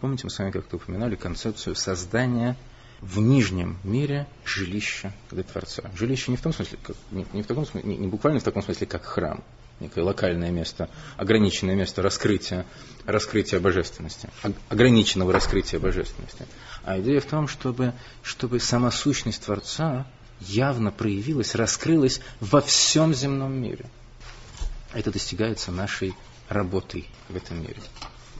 Помните, 0.00 0.24
мы 0.24 0.30
с 0.30 0.38
вами 0.38 0.50
как-то 0.50 0.76
упоминали 0.76 1.14
концепцию 1.14 1.76
создания 1.76 2.56
в 3.00 3.20
нижнем 3.20 3.78
мире 3.84 4.26
жилища 4.44 5.12
для 5.30 5.44
Творца. 5.44 5.90
Жилище 5.94 6.32
не 6.32 6.36
в 6.36 6.42
том 6.42 6.52
смысле, 6.52 6.78
как, 6.82 6.96
не, 7.12 7.24
не, 7.32 7.42
в 7.42 7.46
таком 7.46 7.64
смысле, 7.66 7.88
не, 7.88 7.96
не 7.96 8.08
буквально 8.08 8.40
в 8.40 8.44
таком 8.44 8.62
смысле, 8.62 8.86
как 8.86 9.04
храм, 9.04 9.44
некое 9.80 10.04
локальное 10.04 10.50
место, 10.50 10.88
ограниченное 11.16 11.74
место 11.74 12.02
раскрытия, 12.02 12.66
раскрытия 13.04 13.60
божественности, 13.60 14.28
ограниченного 14.68 15.32
раскрытия 15.32 15.80
божественности. 15.80 16.46
А 16.84 17.00
идея 17.00 17.20
в 17.20 17.26
том, 17.26 17.48
чтобы, 17.48 17.92
чтобы 18.22 18.60
сама 18.60 18.90
сущность 18.90 19.44
Творца 19.44 20.06
явно 20.40 20.90
проявилась, 20.90 21.54
раскрылась 21.54 22.20
во 22.40 22.60
всем 22.60 23.14
земном 23.14 23.52
мире– 23.52 23.84
это 24.92 25.10
достигается 25.10 25.72
нашей 25.72 26.14
работой 26.48 27.08
в 27.28 27.36
этом 27.36 27.60
мире. 27.60 27.80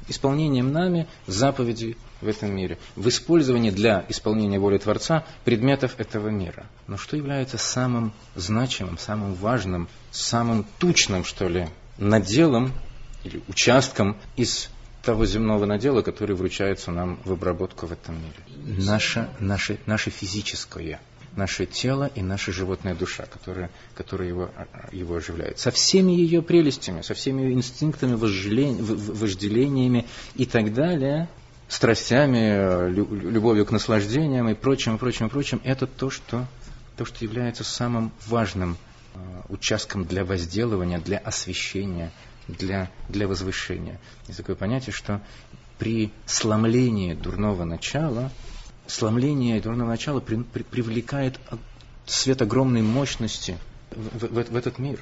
Исполнением 0.09 0.73
нами 0.73 1.09
заповедей 1.27 1.97
в 2.23 2.29
этом 2.29 2.55
мире. 2.55 2.79
В 2.97 3.09
использовании 3.09 3.71
для 3.71 4.05
исполнения 4.09 4.59
воли 4.59 4.79
Творца 4.79 5.25
предметов 5.45 5.95
этого 5.99 6.29
мира. 6.29 6.67
Но 6.87 6.97
что 6.97 7.17
является 7.17 7.59
самым 7.59 8.13
значимым, 8.35 8.99
самым 8.99 9.35
важным, 9.35 9.89
самым 10.11 10.65
тучным, 10.79 11.25
что 11.25 11.49
ли, 11.49 11.69
наделом 11.99 12.73
или 13.25 13.43
участком 13.49 14.17
из 14.37 14.71
того 15.03 15.27
земного 15.27 15.67
надела, 15.67 16.03
который 16.03 16.37
вручается 16.37 16.93
нам 16.93 17.19
в 17.25 17.33
обработку 17.33 17.87
в 17.87 17.93
этом 17.93 18.17
мире. 18.17 18.79
Наше, 18.85 19.29
наше, 19.41 19.79
наше 19.87 20.11
физическое 20.11 21.01
наше 21.37 21.67
тело 21.67 22.11
и 22.15 22.23
наша 22.23 22.53
животная 22.53 22.95
душа, 22.95 23.25
которая, 23.27 23.71
которая 23.95 24.29
его, 24.29 24.51
его 24.93 25.17
оживляет. 25.17 25.59
Со 25.59 25.71
всеми 25.71 26.13
ее 26.13 26.43
прелестями, 26.43 27.03
со 27.03 27.15
всеми 27.15 27.43
ее 27.43 27.53
инстинктами, 27.55 28.15
вожделениями 28.15 30.07
и 30.35 30.47
так 30.47 30.75
далее, 30.75 31.29
страстями, 31.73 32.91
любовью 32.91 33.65
к 33.65 33.71
наслаждениям 33.71 34.49
и 34.49 34.55
прочим, 34.55 34.99
прочим, 34.99 35.31
прочим, 35.31 35.61
это 35.65 35.87
то, 35.87 36.11
что, 36.11 36.47
то, 36.97 37.07
что 37.07 37.25
является 37.25 37.65
самым 37.65 38.13
важным 38.27 38.77
э, 39.15 39.19
участком 39.49 40.05
для 40.05 40.25
возделывания, 40.25 40.99
для 40.99 41.17
освещения, 41.17 42.13
для, 42.47 42.91
для 43.09 43.27
возвышения. 43.27 43.99
Есть 44.27 44.37
такое 44.37 44.55
понятие, 44.55 44.93
что 44.93 45.23
при 45.79 46.13
сломлении 46.27 47.15
дурного 47.15 47.65
начала 47.65 48.31
сломление 48.87 49.61
дурного 49.61 49.89
начала 49.89 50.21
при, 50.21 50.43
при, 50.43 50.63
привлекает 50.63 51.41
свет 52.05 52.43
огромной 52.43 52.83
мощности 52.83 53.57
в, 53.91 54.27
в, 54.27 54.51
в 54.51 54.57
этот 54.57 54.79
мир. 54.79 55.01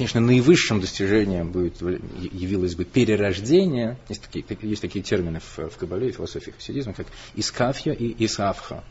Конечно, 0.00 0.20
наивысшим 0.22 0.80
достижением 0.80 1.52
будет, 1.52 1.82
явилось 1.82 2.74
бы 2.74 2.86
перерождение. 2.86 3.98
Есть 4.08 4.22
такие, 4.22 4.42
есть 4.62 4.80
такие 4.80 5.04
термины 5.04 5.40
в, 5.40 5.68
в 5.68 5.76
Кабале 5.76 6.08
и 6.08 6.10
философии 6.10 6.52
хасидизма, 6.52 6.94
как 6.94 7.06
искафья 7.34 7.92
и 7.92 8.24
исавха. 8.24 8.82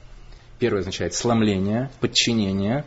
Первое 0.59 0.81
означает 0.81 1.15
сломление, 1.15 1.89
подчинение, 1.99 2.85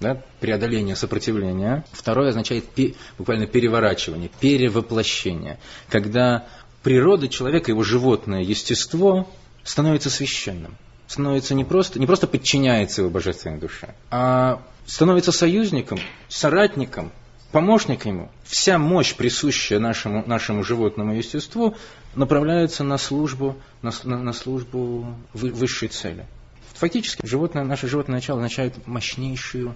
да, 0.00 0.20
преодоление 0.40 0.96
сопротивления. 0.96 1.84
Второе 1.92 2.30
означает 2.30 2.64
пе, 2.64 2.96
буквально 3.18 3.46
переворачивание, 3.46 4.32
перевоплощение. 4.40 5.60
Когда 5.88 6.48
природа 6.82 7.28
человека, 7.28 7.70
его 7.70 7.84
животное 7.84 8.40
естество 8.40 9.30
становится 9.62 10.10
священным 10.10 10.76
становится 11.06 11.54
не 11.54 11.64
просто, 11.64 11.98
не 11.98 12.06
просто 12.06 12.28
подчиняется 12.28 13.02
его 13.02 13.10
божественной 13.10 13.58
душе, 13.58 13.94
а 14.10 14.62
становится 14.86 15.32
союзником, 15.32 15.98
соратником, 16.28 17.10
помощником 17.52 18.12
ему. 18.12 18.28
Вся 18.44 18.78
мощь, 18.78 19.14
присущая 19.14 19.78
нашему, 19.78 20.24
нашему 20.26 20.64
животному 20.64 21.14
естеству, 21.14 21.76
направляется 22.14 22.84
на 22.84 22.98
службу, 22.98 23.56
на, 23.82 23.92
на, 24.04 24.32
службу 24.32 25.14
высшей 25.32 25.88
цели. 25.88 26.26
Фактически 26.74 27.24
животное, 27.26 27.64
наше 27.64 27.88
животное 27.88 28.16
начало 28.16 28.38
означает 28.38 28.86
мощнейшую, 28.86 29.74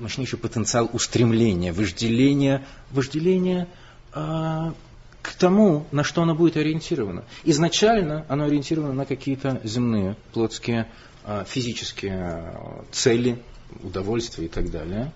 мощнейший 0.00 0.38
потенциал 0.38 0.88
устремления, 0.92 1.72
вожделения, 1.72 2.64
вожделения 2.90 3.68
э, 4.14 4.72
к 5.22 5.34
тому, 5.34 5.86
на 5.92 6.04
что 6.04 6.22
оно 6.22 6.34
будет 6.34 6.56
ориентировано. 6.56 7.24
Изначально 7.44 8.24
оно 8.28 8.44
ориентировано 8.44 8.92
на 8.92 9.06
какие-то 9.06 9.60
земные, 9.62 10.16
плотские, 10.32 10.88
э, 11.24 11.44
физические 11.46 12.52
э, 12.54 12.82
цели, 12.90 13.38
удовольствия 13.82 14.46
и 14.46 14.48
так 14.48 14.70
далее. 14.70 15.12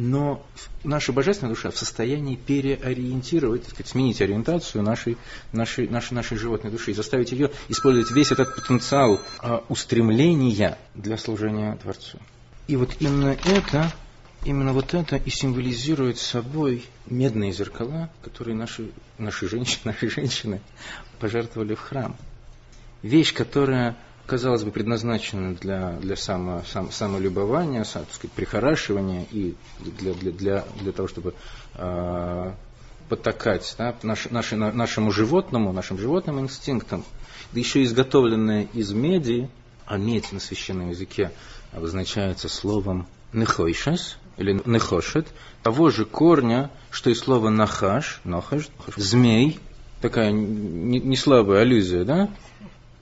Но 0.00 0.46
наша 0.84 1.12
божественная 1.12 1.52
душа 1.52 1.72
в 1.72 1.76
состоянии 1.76 2.36
переориентировать, 2.36 3.62
так 3.62 3.70
сказать, 3.70 3.88
сменить 3.88 4.22
ориентацию 4.22 4.84
нашей, 4.84 5.16
нашей, 5.52 5.88
нашей, 5.88 6.14
нашей 6.14 6.38
животной 6.38 6.70
души 6.70 6.92
и 6.92 6.94
заставить 6.94 7.32
ее 7.32 7.50
использовать 7.66 8.12
весь 8.12 8.30
этот 8.30 8.54
потенциал 8.54 9.20
а, 9.40 9.64
устремления 9.68 10.78
для 10.94 11.18
служения 11.18 11.76
Творцу. 11.82 12.16
И 12.68 12.76
вот 12.76 12.94
именно 13.00 13.36
это, 13.44 13.92
именно 14.44 14.72
вот 14.72 14.94
это 14.94 15.16
и 15.16 15.30
символизирует 15.30 16.18
собой 16.18 16.84
медные 17.06 17.50
зеркала, 17.50 18.08
которые 18.22 18.54
наши, 18.54 18.92
наши, 19.18 19.48
женщины, 19.48 19.80
наши 19.86 20.08
женщины 20.08 20.60
пожертвовали 21.18 21.74
в 21.74 21.80
храм. 21.80 22.14
Вещь, 23.02 23.34
которая 23.34 23.96
казалось 24.28 24.62
бы, 24.62 24.70
предназначены 24.70 25.54
для, 25.54 25.92
для 25.92 26.14
само, 26.14 26.62
сам, 26.70 26.92
самолюбования, 26.92 27.84
сам, 27.84 28.04
сказать, 28.12 28.32
прихорашивания 28.32 29.26
и 29.30 29.54
для, 29.80 30.12
для, 30.12 30.32
для, 30.32 30.64
для 30.80 30.92
того, 30.92 31.08
чтобы 31.08 31.34
э, 31.74 32.52
потакать 33.08 33.74
да, 33.78 33.94
наш, 34.02 34.30
наши, 34.30 34.54
нашему 34.56 35.10
животному, 35.10 35.72
нашим 35.72 35.98
животным 35.98 36.40
инстинктам, 36.40 37.04
да 37.52 37.58
еще 37.58 37.82
изготовленные 37.82 38.68
из 38.74 38.92
меди, 38.92 39.48
а 39.86 39.96
медь 39.96 40.30
на 40.30 40.40
священном 40.40 40.90
языке 40.90 41.32
обозначается 41.72 42.50
словом 42.50 43.08
нехойшес, 43.32 44.18
или 44.36 44.60
нехошет, 44.66 45.26
того 45.62 45.88
же 45.90 46.04
корня, 46.04 46.70
что 46.90 47.08
и 47.08 47.14
слово 47.14 47.48
нахаш, 47.48 48.20
нахаш, 48.24 48.68
змей, 48.94 49.58
такая 50.02 50.30
не, 50.30 51.00
не 51.00 51.16
аллюзия, 51.60 52.04
да, 52.04 52.28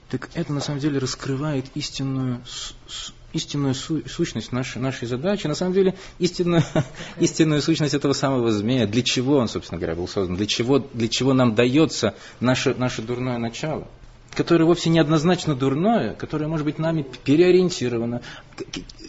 так 0.09 0.29
это 0.35 0.53
на 0.53 0.61
самом 0.61 0.79
деле 0.79 0.99
раскрывает 0.99 1.65
истинную, 1.75 2.41
истинную 3.33 3.75
сущность 3.75 4.51
нашей, 4.53 4.81
нашей 4.81 5.07
задачи. 5.07 5.47
На 5.47 5.55
самом 5.55 5.73
деле 5.73 5.95
истинную, 6.17 6.63
истинную 7.19 7.61
сущность 7.61 7.93
этого 7.93 8.13
самого 8.13 8.51
змея. 8.51 8.87
Для 8.87 9.03
чего 9.03 9.37
он, 9.37 9.49
собственно 9.49 9.79
говоря, 9.79 9.95
был 9.95 10.07
создан? 10.07 10.37
Для 10.37 10.45
чего, 10.45 10.79
для 10.79 11.09
чего 11.09 11.33
нам 11.33 11.55
дается 11.55 12.15
наше, 12.39 12.73
наше 12.75 13.01
дурное 13.01 13.37
начало? 13.37 13.87
которое 14.35 14.65
вовсе 14.65 14.91
не 14.91 14.99
однозначно 14.99 15.55
дурное, 15.55 16.13
которое 16.13 16.47
может 16.47 16.63
быть 16.63 16.77
нами 16.77 17.03
переориентировано, 17.23 18.21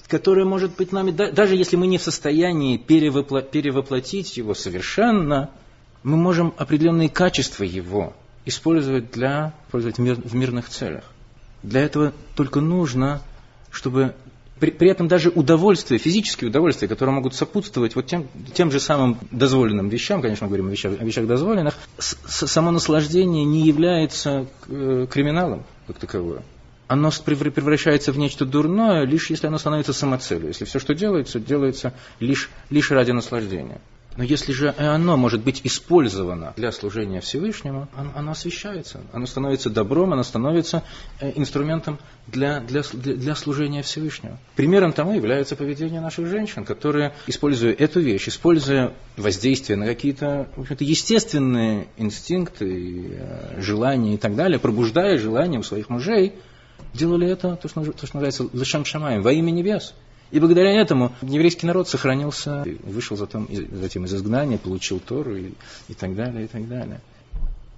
которое 0.07 0.47
может 0.47 0.75
быть 0.77 0.91
нами, 0.91 1.11
даже 1.11 1.55
если 1.55 1.77
мы 1.77 1.87
не 1.87 1.99
в 1.99 2.03
состоянии 2.03 2.79
перевоплотить 2.79 4.39
его 4.39 4.55
совершенно, 4.55 5.51
мы 6.03 6.17
можем 6.17 6.55
определенные 6.57 7.11
качества 7.11 7.65
его 7.65 8.15
использовать, 8.49 9.11
для, 9.13 9.55
использовать 9.67 9.99
мир, 9.99 10.17
в 10.17 10.35
мирных 10.35 10.69
целях. 10.69 11.05
Для 11.63 11.83
этого 11.83 12.13
только 12.35 12.61
нужно, 12.61 13.23
чтобы 13.71 14.15
при, 14.59 14.71
при 14.71 14.91
этом 14.91 15.09
даже 15.09 15.31
удовольствие, 15.31 15.99
физические 15.99 16.51
удовольствия, 16.51 16.89
которые 16.89 17.15
могут 17.15 17.35
сопутствовать 17.35 17.95
вот 17.95 18.07
тем, 18.07 18.27
тем 18.55 18.71
же 18.71 18.81
самым 18.81 19.19
дозволенным 19.31 19.89
вещам, 19.89 20.21
конечно, 20.21 20.47
мы 20.47 20.49
говорим 20.49 20.69
о 20.69 20.71
вещах, 20.71 21.01
о 21.01 21.05
вещах 21.05 21.27
дозволенных, 21.27 21.75
с, 21.99 22.17
с, 22.27 22.47
само 22.47 22.71
наслаждение 22.71 23.45
не 23.45 23.67
является 23.67 24.47
э, 24.67 25.07
криминалом 25.11 25.65
как 25.87 25.99
таковое. 25.99 26.43
Оно 26.89 27.11
превращается 27.25 28.13
в 28.13 28.19
нечто 28.19 28.47
дурное, 28.47 29.05
лишь 29.05 29.29
если 29.31 29.47
оно 29.47 29.59
становится 29.59 29.93
самоцелью. 29.93 30.49
Если 30.49 30.65
все, 30.65 30.79
что 30.79 30.95
делается, 30.95 31.39
делается 31.39 31.93
лишь, 32.19 32.49
лишь 32.71 32.91
ради 32.91 33.11
наслаждения. 33.11 33.79
Но 34.19 34.25
если 34.25 34.51
же 34.51 34.75
оно 34.77 35.17
может 35.17 35.45
быть 35.45 35.61
использовано 35.63 36.53
для 36.57 36.73
служения 36.73 37.21
Всевышнему, 37.21 37.87
оно 37.95 38.33
освещается, 38.33 39.01
оно 39.13 39.27
становится 39.27 39.71
добром, 39.71 40.13
оно 40.13 40.25
становится 40.25 40.83
э, 41.21 41.31
инструментом 41.37 42.01
для, 42.27 42.59
для, 42.59 42.83
для 42.93 43.37
служения 43.37 43.83
Всевышнему. 43.83 44.37
Примером 44.57 44.93
тому 44.93 45.15
является 45.15 45.55
поведение 45.55 46.01
наших 46.01 46.27
женщин, 46.27 46.65
которые, 46.65 47.15
используя 47.29 47.73
эту 47.73 48.01
вещь, 48.01 48.27
используя 48.27 48.93
воздействие 49.17 49.77
на 49.77 49.87
какие-то 49.87 50.49
естественные 50.81 51.87
инстинкты, 51.97 53.19
э, 53.21 53.61
желания 53.61 54.15
и 54.15 54.19
так 54.19 54.35
далее, 54.35 54.59
пробуждая 54.59 55.17
желания 55.17 55.61
у 55.61 55.63
своих 55.63 55.91
мужей, 55.91 56.33
делали 56.93 57.29
это, 57.29 57.55
то, 57.55 57.69
что, 57.69 57.85
то, 57.85 58.05
что 58.05 58.17
называется, 58.17 58.49
лишам 58.53 58.85
шамаем, 58.85 59.23
во 59.23 59.31
имя 59.31 59.53
небес. 59.53 59.95
И 60.31 60.41
благодаря 60.41 60.73
этому 60.73 61.13
еврейский 61.23 61.67
народ 61.67 61.89
сохранился, 61.89 62.65
вышел 62.83 63.17
затем, 63.17 63.49
затем 63.73 64.05
из 64.05 64.15
изгнания, 64.15 64.59
получил 64.59 65.01
Тору 65.01 65.37
и, 65.37 65.53
и 65.89 65.95
так 65.95 66.15
далее, 66.15 66.45
и 66.45 66.49
так 66.49 66.69
далее. 66.69 67.01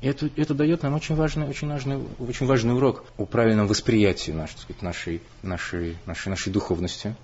Это, 0.02 0.30
это 0.36 0.54
дает 0.54 0.82
нам 0.82 0.94
очень 0.94 1.14
важный, 1.14 1.46
очень, 1.46 1.68
важный, 1.68 1.98
очень 2.18 2.46
важный 2.46 2.74
урок 2.74 3.04
о 3.18 3.26
правильном 3.26 3.66
восприятии 3.66 4.32
наш, 4.32 4.52
сказать, 4.56 4.82
нашей, 4.82 5.20
нашей, 5.42 5.98
нашей, 6.06 6.30
нашей 6.30 6.50
духовности, 6.52 7.14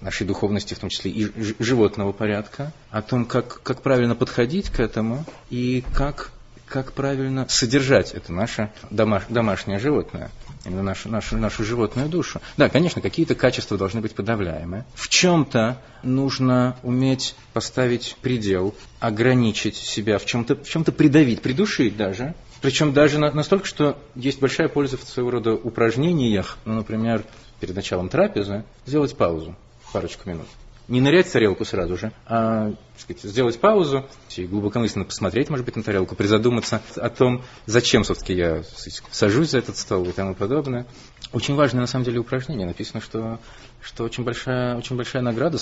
нашей 0.00 0.26
духовности, 0.26 0.74
в 0.74 0.78
том 0.78 0.90
числе 0.90 1.10
и 1.10 1.32
животного 1.58 2.12
порядка, 2.12 2.72
о 2.90 3.02
том, 3.02 3.26
как, 3.26 3.60
как 3.62 3.82
правильно 3.82 4.14
подходить 4.14 4.70
к 4.70 4.78
этому 4.78 5.24
и 5.50 5.84
как, 5.92 6.30
как 6.66 6.92
правильно 6.92 7.46
содержать 7.48 8.12
это 8.12 8.32
наше 8.32 8.70
домаш, 8.90 9.24
домашнее 9.28 9.80
животное 9.80 10.30
именно 10.64 10.82
нашу, 10.82 11.08
нашу, 11.08 11.36
нашу 11.36 11.64
животную 11.64 12.08
душу. 12.08 12.40
Да, 12.56 12.68
конечно, 12.68 13.00
какие-то 13.00 13.34
качества 13.34 13.76
должны 13.76 14.00
быть 14.00 14.14
подавляемы. 14.14 14.84
В 14.94 15.08
чем-то 15.08 15.78
нужно 16.02 16.76
уметь 16.82 17.34
поставить 17.52 18.16
предел, 18.20 18.74
ограничить 19.00 19.76
себя, 19.76 20.18
в 20.18 20.24
чем-то 20.24 20.56
в 20.56 20.68
чем 20.68 20.84
придавить, 20.84 21.42
придушить 21.42 21.96
даже. 21.96 22.34
Причем 22.60 22.92
даже 22.92 23.18
настолько, 23.18 23.66
что 23.66 23.98
есть 24.14 24.40
большая 24.40 24.68
польза 24.68 24.96
в 24.96 25.02
своего 25.02 25.32
рода 25.32 25.52
упражнениях, 25.52 26.56
ну, 26.64 26.74
например, 26.74 27.24
перед 27.60 27.74
началом 27.74 28.08
трапезы, 28.08 28.64
сделать 28.86 29.16
паузу, 29.16 29.54
парочку 29.92 30.28
минут 30.28 30.46
не 30.88 31.00
нырять 31.00 31.26
в 31.28 31.32
тарелку 31.32 31.64
сразу 31.64 31.96
же, 31.96 32.12
а 32.26 32.72
сказать, 32.96 33.22
сделать 33.22 33.58
паузу 33.58 34.06
и 34.36 34.44
глубокомысленно 34.44 35.04
посмотреть, 35.04 35.50
может 35.50 35.64
быть, 35.64 35.76
на 35.76 35.82
тарелку, 35.82 36.14
призадуматься 36.14 36.82
о 36.96 37.08
том, 37.08 37.42
зачем, 37.66 38.04
собственно, 38.04 38.36
я 38.36 38.62
сажусь 39.10 39.50
за 39.50 39.58
этот 39.58 39.76
стол 39.76 40.04
и 40.04 40.12
тому 40.12 40.34
подобное. 40.34 40.86
Очень 41.32 41.54
важное, 41.54 41.80
на 41.80 41.86
самом 41.86 42.04
деле, 42.04 42.20
упражнение. 42.20 42.66
Написано, 42.66 43.00
что, 43.00 43.40
что 43.80 44.04
очень, 44.04 44.22
большая, 44.24 44.76
очень 44.76 44.96
большая 44.96 45.22
награда 45.22 45.58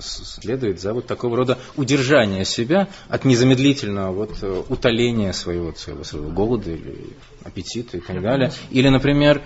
следует 0.00 0.80
за 0.80 0.92
вот 0.92 1.06
такого 1.06 1.36
рода 1.36 1.58
удержание 1.76 2.44
себя 2.44 2.88
от 3.08 3.24
незамедлительного 3.24 4.12
вот, 4.12 4.42
утоления 4.68 5.32
своего, 5.32 5.72
своего, 5.72 6.04
своего 6.04 6.30
голода 6.30 6.70
или 6.70 7.16
аппетита 7.42 7.96
и 7.96 8.00
так 8.00 8.22
далее. 8.22 8.52
Или, 8.70 8.88
например, 8.88 9.42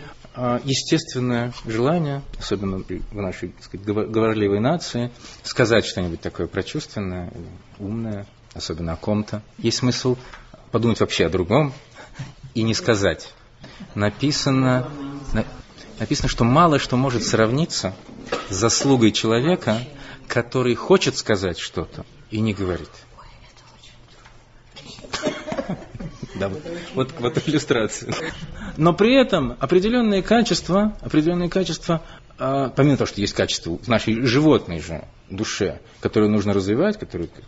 естественное 0.65 1.53
желание, 1.67 2.23
особенно 2.39 2.79
в 2.79 3.15
нашей 3.15 3.51
так 3.51 3.65
сказать, 3.65 3.87
говорливой 3.87 4.61
нации, 4.61 5.11
сказать 5.43 5.85
что-нибудь 5.85 6.21
такое 6.21 6.47
прочувственное, 6.47 7.33
умное, 7.79 8.27
особенно 8.55 8.95
о 8.95 8.97
ком-то. 8.97 9.43
Есть 9.59 9.79
смысл 9.79 10.17
подумать 10.71 11.01
вообще 11.01 11.27
о 11.27 11.31
другом 11.31 11.73
и 12.55 12.63
не 12.63 12.75
сказать. 12.75 13.33
Написано, 13.95 14.89
написано, 15.99 16.29
что 16.29 16.45
мало 16.45 16.79
что 16.79 16.97
может 16.97 17.25
сравниться 17.25 17.95
с 18.49 18.55
заслугой 18.55 19.13
человека, 19.13 19.81
который 20.27 20.75
хочет 20.75 21.19
сказать 21.19 21.59
что-то 21.59 22.07
и 22.31 22.41
не 22.41 22.55
говорит. 22.55 22.91
Да, 26.41 26.49
вот, 26.49 26.63
вот, 26.95 27.15
вот 27.21 27.49
иллюстрация. 27.49 28.15
Но 28.79 28.95
при 28.95 29.15
этом 29.15 29.57
определенные 29.61 30.23
качества, 30.23 30.97
определенные 31.03 31.51
качества, 31.51 32.03
а, 32.39 32.71
помимо 32.71 32.97
того, 32.97 33.07
что 33.07 33.21
есть 33.21 33.35
качества 33.35 33.77
в 33.77 33.89
нашей 33.89 34.23
животной 34.23 34.81
же 34.81 35.05
душе, 35.29 35.81
которые 36.01 36.31
нужно 36.31 36.55
развивать, 36.55 36.99
которые, 36.99 37.29
как 37.29 37.45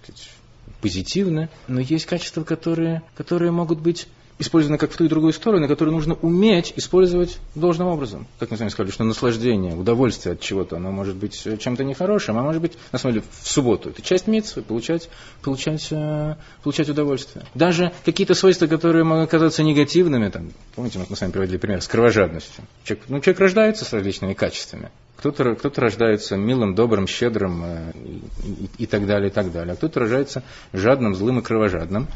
позитивны, 0.83 1.49
но 1.69 1.81
есть 1.81 2.05
качества, 2.05 2.45
которые, 2.45 3.03
которые 3.17 3.51
могут 3.51 3.81
быть 3.81 4.09
использованы 4.43 4.79
как 4.79 4.93
в 4.93 4.97
ту 4.97 5.05
и 5.05 5.09
другую 5.09 5.33
сторону, 5.33 5.67
которые 5.69 5.95
нужно 5.95 6.15
уметь 6.21 6.75
использовать 6.77 7.39
должным 7.55 7.89
образом. 7.89 8.27
Как 8.39 8.51
мы 8.51 8.57
с 8.57 8.61
вами 8.61 8.71
сказали, 8.71 8.93
что 8.93 9.05
наслаждение, 9.05 9.75
удовольствие 9.75 10.35
от 10.35 10.41
чего-то, 10.41 10.77
оно 10.77 10.93
может 10.93 11.17
быть 11.17 11.43
чем-то 11.59 11.85
нехорошим, 11.85 12.37
а 12.39 12.43
может 12.43 12.61
быть, 12.61 12.73
на 12.93 12.99
самом 12.99 13.15
деле, 13.15 13.27
в 13.41 13.49
субботу. 13.49 13.91
Это 13.91 14.03
часть 14.03 14.27
митцвы, 14.27 14.63
получать, 14.63 15.09
получать, 15.43 15.89
э, 15.91 16.37
получать 16.63 16.89
удовольствие. 16.89 17.45
Даже 17.55 17.93
какие-то 18.05 18.35
свойства, 18.35 18.67
которые 18.67 19.05
могут 19.05 19.31
казаться 19.31 19.63
негативными, 19.63 20.29
там, 20.29 20.53
помните, 20.75 20.99
мы 21.09 21.17
с 21.17 21.21
вами 21.21 21.31
приводили 21.31 21.57
пример 21.57 21.81
с 21.81 21.89
кровожадностью. 21.89 22.65
Человек, 22.85 23.05
ну, 23.09 23.21
человек 23.21 23.41
рождается 23.41 23.85
с 23.85 23.93
различными 23.93 24.35
качествами. 24.35 24.91
Кто-то, 25.17 25.55
кто 25.55 25.71
рождается 25.81 26.37
милым, 26.37 26.75
добрым, 26.75 27.07
щедрым 27.07 27.63
э, 27.65 27.93
и, 27.95 28.65
и, 28.65 28.71
и 28.79 28.87
так 28.87 29.07
далее, 29.07 29.31
и 29.31 29.33
так 29.33 29.53
далее. 29.53 29.75
А 29.75 29.77
кто-то 29.77 30.01
рождается 30.01 30.43
жадным, 30.73 31.15
злым 31.15 31.39
и 31.39 31.43
кровожадным. 31.43 32.09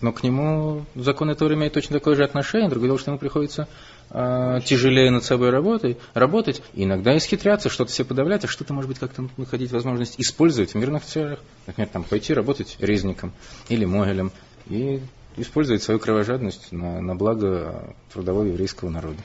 Но 0.00 0.12
к 0.12 0.22
нему 0.22 0.84
закон 0.94 1.30
этого 1.30 1.52
имеет 1.54 1.72
точно 1.72 1.98
такое 1.98 2.16
же 2.16 2.24
отношение. 2.24 2.68
Другое 2.68 2.88
дело, 2.88 2.98
что 2.98 3.10
ему 3.10 3.18
приходится 3.18 3.68
э, 4.10 4.60
тяжелее 4.64 5.10
над 5.10 5.24
собой 5.24 5.50
работать, 5.50 5.98
работать, 6.14 6.62
иногда 6.74 7.16
исхитряться, 7.16 7.68
что-то 7.68 7.92
себе 7.92 8.06
подавлять, 8.06 8.44
а 8.44 8.48
что-то, 8.48 8.74
может 8.74 8.88
быть, 8.88 8.98
как-то 8.98 9.28
находить 9.36 9.72
возможность 9.72 10.14
использовать 10.18 10.72
в 10.72 10.74
мирных 10.76 11.04
целях. 11.04 11.40
Например, 11.66 11.88
там, 11.88 12.04
пойти 12.04 12.32
работать 12.34 12.76
резником 12.80 13.32
или 13.68 13.84
могилем 13.84 14.32
и 14.66 15.00
использовать 15.36 15.82
свою 15.82 16.00
кровожадность 16.00 16.72
на, 16.72 17.00
на 17.00 17.14
благо 17.14 17.94
трудового 18.12 18.44
еврейского 18.44 18.90
народа. 18.90 19.22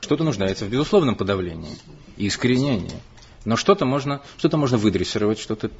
Что-то 0.00 0.24
нуждается 0.24 0.64
в 0.64 0.68
безусловном 0.68 1.14
подавлении 1.14 1.76
и 2.16 2.28
искоренении. 2.28 3.00
Но 3.44 3.56
что-то 3.56 3.84
можно, 3.86 4.22
что-то 4.38 4.56
можно 4.56 4.76
выдрессировать, 4.76 5.38
что-то 5.38 5.70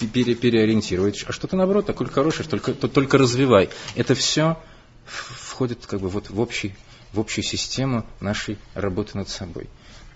пере, 0.00 0.34
переориентировать, 0.34 1.24
а 1.26 1.32
что-то 1.32 1.56
наоборот, 1.56 1.86
такое 1.86 2.08
хорошее, 2.08 2.48
только, 2.48 2.74
то, 2.74 2.88
только 2.88 3.18
развивай. 3.18 3.70
Это 3.94 4.14
все 4.14 4.56
входит 5.04 5.86
как 5.86 6.00
бы 6.00 6.08
вот 6.08 6.30
в, 6.30 6.40
общий, 6.40 6.74
в 7.12 7.20
общую 7.20 7.44
систему 7.44 8.04
нашей 8.20 8.58
работы 8.74 9.16
над 9.16 9.28
собой. 9.28 9.68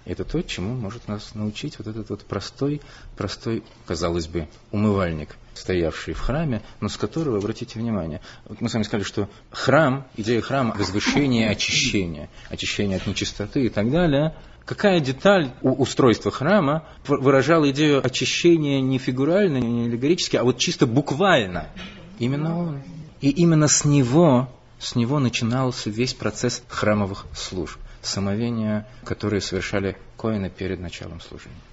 Это 0.05 0.24
то, 0.24 0.43
чему 0.43 0.74
может 0.74 1.09
нас 1.09 1.35
научить 1.35 1.78
вот 1.78 1.87
этот 1.87 2.09
вот 2.09 2.24
простой, 2.24 2.81
простой, 3.16 3.62
казалось 3.87 4.26
бы, 4.26 4.49
умывальник, 4.70 5.37
стоявший 5.55 6.14
в 6.14 6.20
храме, 6.20 6.62
но 6.81 6.89
с 6.89 6.97
которого, 6.97 7.39
обратите 7.39 7.78
внимание, 7.78 8.20
вот 8.47 8.61
мы 8.61 8.68
с 8.68 8.74
вами 8.74 8.85
сказали, 8.85 9.05
что 9.05 9.28
храм, 9.51 10.07
идея 10.16 10.41
храма, 10.41 10.74
возвышение, 10.76 11.51
очищение, 11.51 12.31
очищение 12.49 12.97
от 12.97 13.07
нечистоты 13.07 13.66
и 13.66 13.68
так 13.68 13.91
далее, 13.91 14.35
какая 14.65 15.01
деталь 15.01 15.53
устройства 15.63 16.31
храма 16.31 16.85
выражала 17.07 17.71
идею 17.71 18.05
очищения 18.05 18.81
не 18.81 18.99
фигурально, 18.99 19.59
не 19.59 19.87
аллегорически, 19.87 20.37
а 20.37 20.45
вот 20.45 20.59
чисто 20.59 20.87
буквально. 20.87 21.69
Именно 22.19 22.59
он. 22.59 22.83
И 23.21 23.31
именно 23.31 23.69
с 23.69 23.85
него, 23.85 24.49
с 24.79 24.95
него 24.95 25.19
начинался 25.19 25.91
весь 25.91 26.15
процесс 26.15 26.63
храмовых 26.69 27.27
служб 27.35 27.79
самовения, 28.03 28.87
которые 29.05 29.41
совершали 29.41 29.97
коины 30.17 30.51
перед 30.51 30.81
началом 30.81 31.21
служения. 31.21 31.61